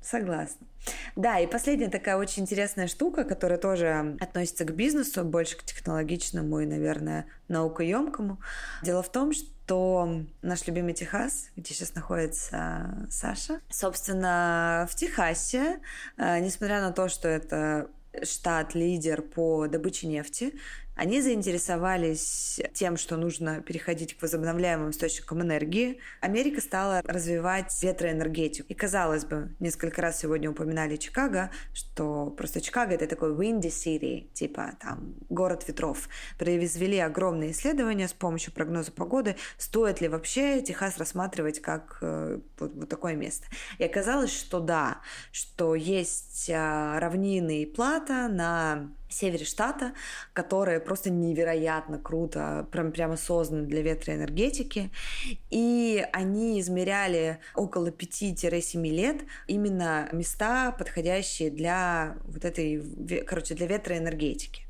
[0.03, 0.67] Согласна.
[1.15, 6.61] Да, и последняя такая очень интересная штука, которая тоже относится к бизнесу, больше к технологичному
[6.61, 8.41] и, наверное, наукоемкому.
[8.83, 15.81] Дело в том, что наш любимый Техас, где сейчас находится Саша, собственно, в Техасе,
[16.17, 17.91] э, несмотря на то, что это
[18.23, 20.55] штат-лидер по добыче нефти.
[20.95, 25.99] Они заинтересовались тем, что нужно переходить к возобновляемым источникам энергии.
[26.21, 28.67] Америка стала развивать ветроэнергетику.
[28.69, 34.31] И, казалось бы, несколько раз сегодня упоминали Чикаго, что просто Чикаго— это такой windy city,
[34.33, 36.09] типа там город ветров.
[36.39, 42.75] Произвели огромные исследования с помощью прогноза погоды, стоит ли вообще Техас рассматривать как э, вот,
[42.75, 43.47] вот такое место.
[43.79, 45.01] И оказалось, что да,
[45.33, 49.93] что есть э, равнины и плата на севере штата,
[50.33, 54.91] которые просто невероятно круто, прям, прямо созданы для ветроэнергетики.
[55.51, 64.63] И они измеряли около 5-7 лет именно места, подходящие для вот этой, короче, для ветроэнергетики.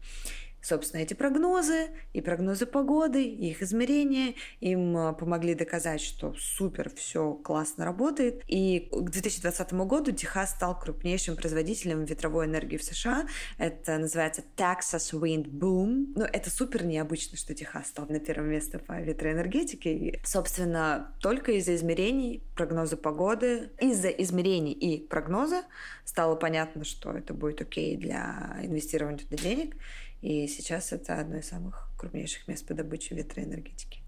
[0.63, 6.91] Собственно, эти прогнозы и прогнозы погоды, и их измерения им а, помогли доказать, что супер,
[6.95, 8.43] все классно работает.
[8.47, 13.27] И к 2020 году Техас стал крупнейшим производителем ветровой энергии в США.
[13.57, 16.13] Это называется Texas Wind Boom.
[16.15, 19.95] Ну, это супер необычно, что Техас стал на первое место по ветроэнергетике.
[19.95, 25.63] И, собственно, только из-за измерений, прогноза погоды, из-за измерений и прогноза
[26.05, 29.77] стало понятно, что это будет окей для инвестирования туда денег.
[30.23, 34.03] И сейчас это одно из самых крупнейших мест по добыче ветроэнергетики.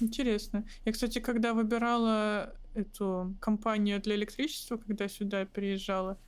[0.00, 0.64] Интересно.
[0.84, 6.18] Я, кстати, когда выбирала эту компанию для электричества, когда сюда приезжала,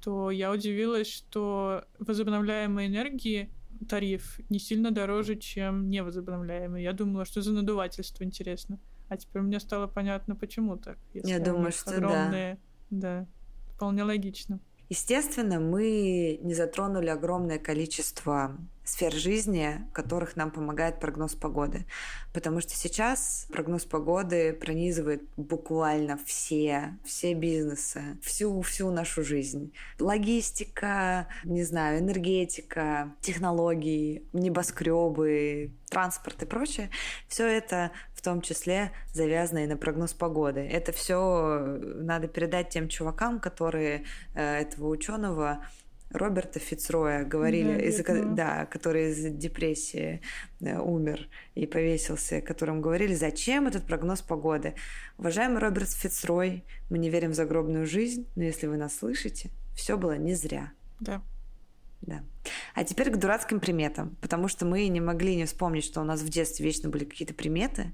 [0.00, 3.50] то я удивилась, что возобновляемой энергии
[3.88, 6.82] тариф не сильно дороже, чем невозобновляемый.
[6.82, 8.78] Я думала, что за надувательство интересно.
[9.08, 10.98] А теперь мне стало понятно, почему так.
[11.12, 12.58] Я думаю, что огромные...
[12.90, 13.20] да.
[13.24, 13.26] Да,
[13.74, 14.60] вполне логично.
[14.88, 21.86] Естественно, мы не затронули огромное количество сфер жизни, которых нам помогает прогноз погоды.
[22.32, 29.72] Потому что сейчас прогноз погоды пронизывает буквально все, все бизнесы, всю, всю нашу жизнь.
[29.98, 36.90] Логистика, не знаю, энергетика, технологии, небоскребы, транспорт и прочее.
[37.28, 40.60] Все это в том числе завязано и на прогноз погоды.
[40.60, 44.04] Это все надо передать тем чувакам, которые
[44.34, 45.64] э, этого ученого
[46.14, 50.22] Роберта Фицроя говорили, да, из да, который из депрессии
[50.60, 54.76] да, умер и повесился, которым говорили, зачем этот прогноз погоды.
[55.18, 59.96] Уважаемый Роберт Фицрой, мы не верим в загробную жизнь, но если вы нас слышите, все
[59.96, 60.72] было не зря.
[61.00, 61.20] Да.
[62.02, 62.22] Да.
[62.74, 66.20] А теперь к дурацким приметам, потому что мы не могли не вспомнить, что у нас
[66.20, 67.92] в детстве вечно были какие-то приметы.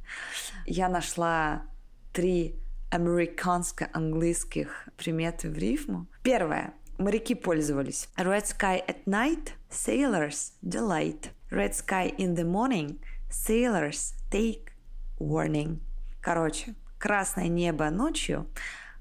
[0.66, 1.64] Я нашла
[2.12, 2.56] три
[2.90, 6.06] американско-английских приметы в рифму.
[6.22, 8.08] Первое моряки пользовались.
[8.16, 11.30] Red sky at night, sailors delight.
[11.50, 14.70] Red sky in the morning, sailors take
[15.18, 15.80] warning.
[16.20, 18.46] Короче, красное небо ночью,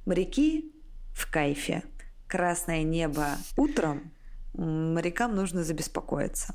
[0.06, 0.72] моряки
[1.14, 1.84] в кайфе.
[2.28, 4.12] Красное небо утром,
[4.54, 6.54] морякам нужно забеспокоиться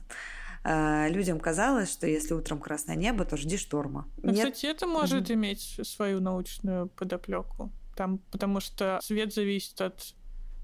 [0.65, 4.09] а, людям казалось, что если утром красное небо, то жди шторма.
[4.23, 4.55] Ну, Нет...
[4.55, 5.35] Кстати, это может mm-hmm.
[5.35, 7.71] иметь свою научную подоплеку.
[7.95, 10.15] Там, потому что свет зависит от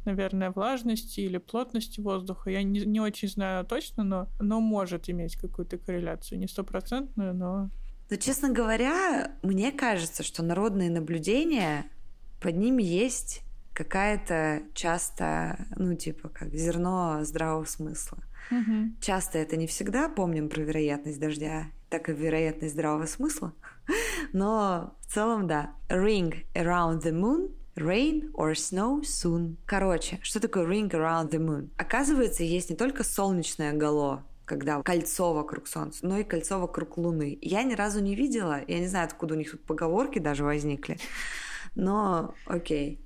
[0.05, 2.51] наверное, влажности или плотности воздуха.
[2.51, 6.39] Я не, не очень знаю точно, но, но может иметь какую-то корреляцию.
[6.39, 7.71] Не стопроцентную, но...
[8.09, 11.85] Но, честно говоря, мне кажется, что народные наблюдения,
[12.41, 13.43] под ними есть
[13.73, 18.19] какая-то часто, ну, типа, как зерно здравого смысла.
[18.51, 18.97] Угу.
[19.01, 23.55] Часто это не всегда помним про вероятность дождя, так и вероятность здравого смысла.
[24.33, 25.75] Но в целом, да.
[25.89, 29.57] Ring around the moon Rain or snow soon.
[29.67, 31.71] Короче, что такое ring around the moon?
[31.77, 37.39] Оказывается, есть не только солнечное гало, когда кольцо вокруг Солнца, но и кольцо вокруг Луны.
[37.41, 40.99] Я ни разу не видела, я не знаю, откуда у них тут поговорки даже возникли,
[41.75, 43.01] но окей.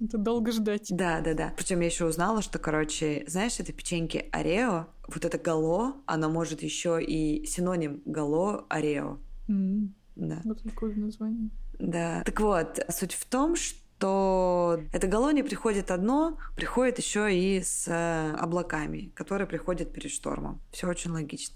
[0.00, 0.88] Это долго ждать.
[0.90, 1.54] Да, да, да.
[1.56, 6.62] Причем я еще узнала, что, короче, знаешь, это печеньки Орео, вот это гало, оно может
[6.62, 9.18] еще и синоним гало Орео.
[9.48, 9.90] Mm.
[10.16, 10.40] Да.
[10.44, 11.50] Вот такое название.
[11.78, 12.22] Да.
[12.24, 17.86] Так вот, суть в том, что что это галония приходит одно, приходит еще и с
[17.86, 20.60] э, облаками, которые приходят перед штормом.
[20.72, 21.54] Все очень логично.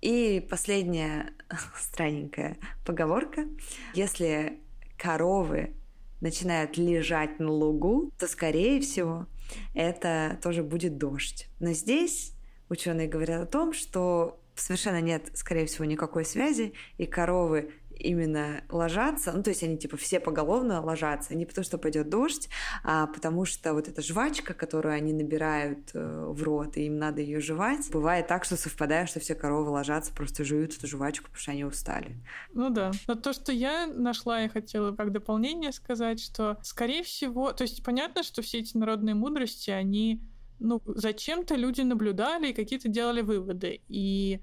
[0.00, 1.32] И последняя
[1.76, 3.48] странненькая поговорка.
[3.94, 4.60] Если
[4.96, 5.74] коровы
[6.20, 9.26] начинают лежать на лугу, то, скорее всего,
[9.74, 11.48] это тоже будет дождь.
[11.58, 12.34] Но здесь
[12.68, 19.32] ученые говорят о том, что совершенно нет, скорее всего, никакой связи, и коровы именно ложатся,
[19.32, 22.48] ну, то есть они типа все поголовно ложатся, не потому что пойдет дождь,
[22.84, 27.20] а потому что вот эта жвачка, которую они набирают э, в рот, и им надо
[27.20, 31.40] ее жевать, бывает так, что совпадает, что все коровы ложатся, просто жуют эту жвачку, потому
[31.40, 32.16] что они устали.
[32.52, 32.92] Ну да.
[33.06, 37.82] Но то, что я нашла, я хотела как дополнение сказать, что, скорее всего, то есть
[37.84, 40.22] понятно, что все эти народные мудрости, они
[40.60, 43.80] ну, зачем-то люди наблюдали и какие-то делали выводы.
[43.88, 44.40] И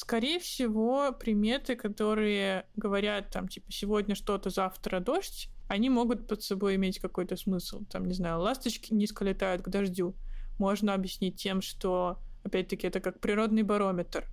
[0.00, 6.76] скорее всего, приметы, которые говорят, там, типа, сегодня что-то, завтра дождь, они могут под собой
[6.76, 7.84] иметь какой-то смысл.
[7.84, 10.14] Там, не знаю, ласточки низко летают к дождю.
[10.58, 14.24] Можно объяснить тем, что, опять-таки, это как природный барометр,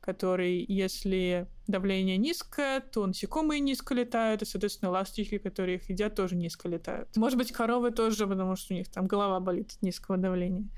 [0.00, 6.34] который, если давление низкое, то насекомые низко летают, и, соответственно, ласточки, которые их едят, тоже
[6.34, 7.16] низко летают.
[7.16, 10.68] Может быть, коровы тоже, потому что у них там голова болит от низкого давления.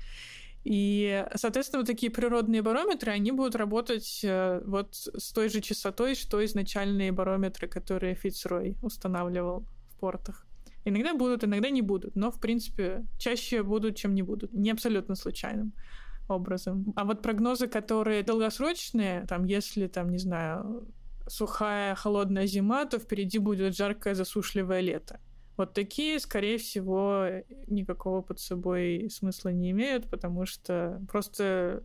[0.65, 6.15] И, соответственно, вот такие природные барометры, они будут работать э, вот с той же частотой,
[6.15, 10.47] что изначальные барометры, которые Фицрой устанавливал в портах.
[10.83, 14.53] Иногда будут, иногда не будут, но, в принципе, чаще будут, чем не будут.
[14.53, 15.71] Не абсолютно случайным
[16.27, 16.93] образом.
[16.95, 20.87] А вот прогнозы, которые долгосрочные, там, если, там, не знаю,
[21.27, 25.19] сухая, холодная зима, то впереди будет жаркое, засушливое лето.
[25.57, 27.25] Вот такие, скорее всего,
[27.67, 31.81] никакого под собой смысла не имеют, потому что просто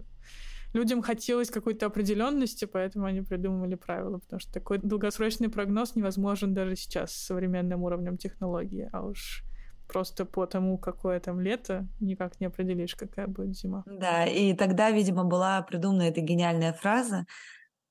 [0.73, 6.77] людям хотелось какой-то определенности, поэтому они придумывали правила, потому что такой долгосрочный прогноз невозможен даже
[6.77, 9.45] сейчас с современным уровнем технологии, а уж
[9.89, 13.83] просто по тому, какое там лето, никак не определишь, какая будет зима.
[13.87, 17.27] Да, и тогда, видимо, была придумана эта гениальная фраза,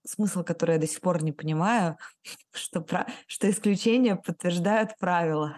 [0.06, 1.98] смысл которой я до сих пор не понимаю,
[2.52, 3.08] что, про...
[3.28, 5.58] что исключения подтверждают правила.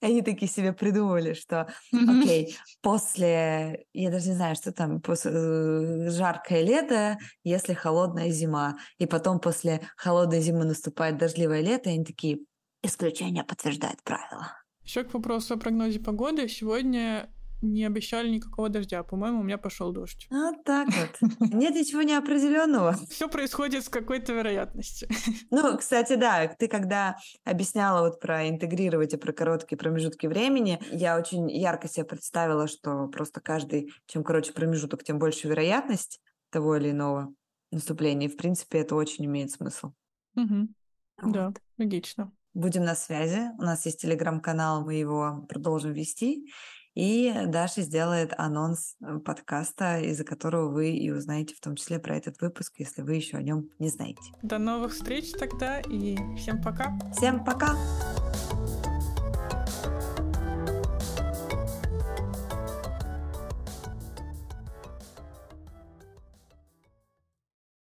[0.00, 5.30] И они такие себе придумали, что, окей, после, я даже не знаю, что там, после
[5.32, 11.94] э, жаркое лето, если холодная зима, и потом после холодной зимы наступает дождливое лето, и
[11.94, 12.38] они такие,
[12.82, 14.56] исключение подтверждает правила.
[14.82, 16.48] Еще к вопросу о прогнозе погоды.
[16.48, 17.32] Сегодня
[17.62, 19.02] не обещали никакого дождя.
[19.02, 20.26] По-моему, у меня пошел дождь.
[20.30, 21.30] Вот так вот.
[21.52, 22.96] Нет ничего неопределенного.
[23.08, 25.08] Все происходит с какой-то вероятностью.
[25.50, 31.18] Ну, кстати, да, ты когда объясняла вот про интегрировать и про короткие промежутки времени, я
[31.18, 36.90] очень ярко себе представила, что просто каждый, чем короче промежуток, тем больше вероятность того или
[36.90, 37.32] иного
[37.70, 38.28] наступления.
[38.28, 39.92] И, в принципе, это очень имеет смысл.
[40.36, 40.68] Угу.
[41.22, 41.32] Вот.
[41.32, 42.32] Да, логично.
[42.54, 43.50] Будем на связи.
[43.58, 46.46] У нас есть телеграм-канал, мы его продолжим вести.
[46.94, 52.16] И Даша сделает анонс э, подкаста, из-за которого вы и узнаете в том числе про
[52.16, 54.20] этот выпуск, если вы еще о нем не знаете.
[54.42, 56.98] До новых встреч тогда и всем пока.
[57.16, 57.76] Всем пока.